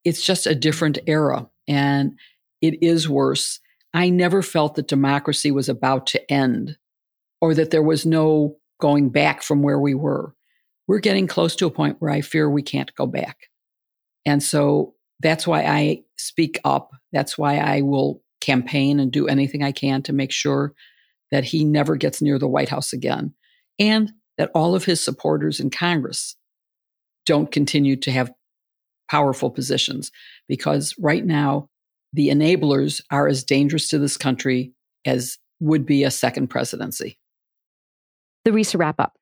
It's 0.05 0.23
just 0.23 0.47
a 0.47 0.55
different 0.55 0.99
era. 1.07 1.49
And 1.69 2.19
it 2.61 2.83
is 2.83 3.09
worse. 3.09 3.61
I 3.95 4.09
never 4.09 4.43
felt 4.43 4.75
that 4.75 4.89
democracy 4.89 5.51
was 5.51 5.69
about 5.69 6.07
to 6.09 6.33
end 6.33 6.77
or 7.41 7.55
that 7.55 7.71
there 7.71 7.83
was 7.83 8.05
no 8.07 8.57
going 8.81 9.11
back 9.11 9.43
from 9.43 9.63
where 9.63 9.79
we 9.79 9.95
were. 9.95 10.35
We're 10.92 10.98
getting 10.98 11.26
close 11.26 11.57
to 11.57 11.64
a 11.64 11.70
point 11.70 11.96
where 12.00 12.11
I 12.11 12.20
fear 12.20 12.50
we 12.50 12.61
can't 12.61 12.94
go 12.96 13.07
back. 13.07 13.48
And 14.26 14.42
so 14.42 14.92
that's 15.20 15.46
why 15.46 15.62
I 15.62 16.02
speak 16.18 16.61
up. 16.66 16.90
That's 17.14 17.38
why 17.38 17.57
I 17.57 17.81
will 17.81 18.20
campaign 18.42 19.00
and 19.00 19.11
do 19.11 19.26
anything 19.26 19.62
I 19.62 19.72
can 19.72 20.02
to 20.02 20.12
make 20.12 20.33
sure 20.33 20.74
that 21.31 21.44
he 21.44 21.64
never 21.64 21.96
gets 21.96 22.20
near 22.20 22.38
the 22.38 22.46
White 22.46 22.68
House 22.68 22.92
again 22.92 23.33
and 23.78 24.12
that 24.37 24.50
all 24.55 24.74
of 24.74 24.85
his 24.85 25.02
supporters 25.02 25.61
in 25.61 25.70
Congress 25.70 26.36
don't 27.24 27.51
continue 27.51 27.97
to 27.97 28.11
have 28.11 28.30
powerful 29.11 29.51
positions 29.51 30.12
because 30.47 30.95
right 31.01 31.24
now 31.24 31.70
the 32.12 32.28
enablers 32.28 33.01
are 33.11 33.28
as 33.28 33.45
dangerous 33.45 33.88
to 33.88 33.99
this 33.99 34.18
country 34.18 34.74
as 35.07 35.38
would 35.59 35.86
be 35.86 36.05
a 36.05 36.11
second 36.11 36.49
presidency. 36.49 37.18
The 38.45 38.53
Resa 38.53 38.76
wrap 38.76 39.01
up. 39.01 39.14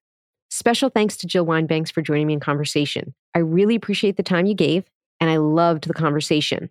Special 0.51 0.91
thanks 0.91 1.17
to 1.19 1.27
Jill 1.27 1.47
Wine-Banks 1.47 1.93
for 1.93 2.03
joining 2.03 2.27
me 2.27 2.33
in 2.35 2.41
conversation. 2.41 3.15
I 3.35 3.39
really 3.39 3.77
appreciate 3.77 4.17
the 4.17 4.23
time 4.25 4.47
you 4.47 4.55
gave, 4.55 4.85
and 5.21 5.31
I 5.31 5.37
loved 5.37 5.87
the 5.87 5.95
conversation. 5.95 6.71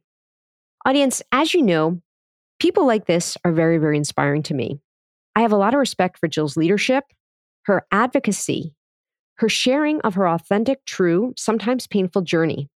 Audience, 0.85 1.21
as 1.31 1.53
you 1.53 1.61
know, 1.61 2.01
people 2.59 2.85
like 2.85 3.05
this 3.05 3.37
are 3.45 3.53
very, 3.53 3.77
very 3.77 3.95
inspiring 3.95 4.43
to 4.43 4.53
me. 4.53 4.79
I 5.35 5.41
have 5.41 5.53
a 5.53 5.57
lot 5.57 5.73
of 5.73 5.79
respect 5.79 6.19
for 6.19 6.27
Jill's 6.27 6.57
leadership, 6.57 7.05
her 7.63 7.85
advocacy, 7.91 8.73
her 9.35 9.47
sharing 9.47 10.01
of 10.01 10.15
her 10.15 10.27
authentic, 10.27 10.83
true, 10.83 11.33
sometimes 11.37 11.87
painful 11.87 12.23
journey. 12.23 12.69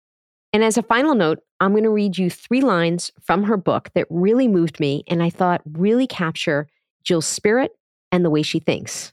And 0.53 0.63
as 0.63 0.79
a 0.79 0.83
final 0.83 1.17
note, 1.17 1.41
I'm 1.59 1.73
going 1.73 1.83
to 1.83 1.91
read 1.91 2.19
you 2.19 2.31
three 2.31 2.61
lines 2.61 3.11
from 3.21 3.45
her 3.45 3.57
book 3.57 3.91
that 3.95 4.07
really 4.11 4.47
moved 4.47 4.79
me 4.79 5.03
and 5.09 5.23
I 5.23 5.31
thought 5.31 5.63
really 5.73 6.07
capture 6.07 6.69
Jill's 7.03 7.27
spirit 7.27 7.73
and 8.13 8.25
the 8.25 8.31
way 8.31 8.43
she 8.43 8.61
thinks. 8.61 9.13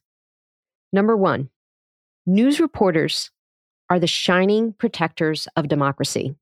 Number 0.94 1.16
one, 1.18 1.50
News 2.32 2.60
reporters 2.60 3.32
are 3.90 4.00
the 4.00 4.06
shining 4.06 4.74
protectors 4.74 5.48
of 5.56 5.68
democracy. 5.68 6.36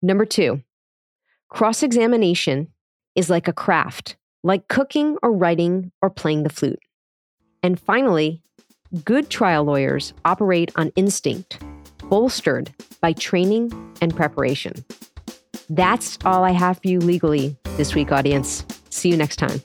Number 0.00 0.24
two, 0.24 0.62
cross 1.48 1.82
examination 1.82 2.68
is 3.16 3.28
like 3.28 3.48
a 3.48 3.52
craft, 3.52 4.14
like 4.44 4.68
cooking 4.68 5.18
or 5.24 5.32
writing 5.32 5.90
or 6.00 6.10
playing 6.10 6.44
the 6.44 6.48
flute. 6.48 6.78
And 7.60 7.80
finally, 7.80 8.40
good 9.04 9.28
trial 9.28 9.64
lawyers 9.64 10.14
operate 10.24 10.70
on 10.76 10.92
instinct, 10.94 11.58
bolstered 12.04 12.72
by 13.00 13.12
training 13.12 13.72
and 14.00 14.14
preparation. 14.14 14.84
That's 15.68 16.18
all 16.24 16.44
I 16.44 16.52
have 16.52 16.78
for 16.80 16.86
you 16.86 17.00
legally 17.00 17.56
this 17.76 17.96
week, 17.96 18.12
audience. 18.12 18.64
See 18.90 19.08
you 19.08 19.16
next 19.16 19.40
time. 19.40 19.60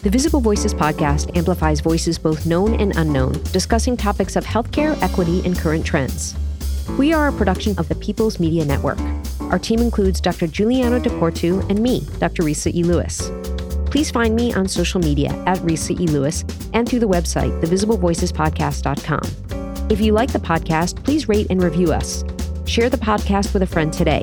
The 0.00 0.10
Visible 0.10 0.40
Voices 0.40 0.72
podcast 0.72 1.36
amplifies 1.36 1.80
voices 1.80 2.18
both 2.18 2.46
known 2.46 2.74
and 2.74 2.96
unknown, 2.96 3.32
discussing 3.50 3.96
topics 3.96 4.36
of 4.36 4.44
healthcare, 4.44 4.96
equity, 5.02 5.44
and 5.44 5.58
current 5.58 5.84
trends. 5.84 6.36
We 6.96 7.12
are 7.12 7.26
a 7.26 7.32
production 7.32 7.76
of 7.78 7.88
the 7.88 7.96
People's 7.96 8.38
Media 8.38 8.64
Network. 8.64 9.00
Our 9.50 9.58
team 9.58 9.80
includes 9.80 10.20
Dr. 10.20 10.46
Giuliano 10.46 11.00
De 11.00 11.10
Portu 11.10 11.68
and 11.68 11.82
me, 11.82 12.06
Dr. 12.20 12.44
Risa 12.44 12.72
E. 12.72 12.84
Lewis. 12.84 13.28
Please 13.90 14.08
find 14.08 14.36
me 14.36 14.54
on 14.54 14.68
social 14.68 15.00
media 15.00 15.30
at 15.46 15.58
Risa 15.58 15.98
E. 15.98 16.06
Lewis 16.06 16.44
and 16.74 16.88
through 16.88 17.00
the 17.00 17.08
website, 17.08 17.60
thevisiblevoicespodcast.com. 17.60 19.90
If 19.90 20.00
you 20.00 20.12
like 20.12 20.32
the 20.32 20.38
podcast, 20.38 21.02
please 21.02 21.28
rate 21.28 21.48
and 21.50 21.60
review 21.60 21.92
us. 21.92 22.22
Share 22.66 22.88
the 22.88 22.98
podcast 22.98 23.52
with 23.52 23.62
a 23.62 23.66
friend 23.66 23.92
today. 23.92 24.22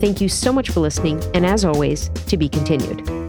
Thank 0.00 0.22
you 0.22 0.30
so 0.30 0.54
much 0.54 0.70
for 0.70 0.80
listening, 0.80 1.22
and 1.34 1.44
as 1.44 1.66
always, 1.66 2.08
to 2.28 2.38
be 2.38 2.48
continued. 2.48 3.21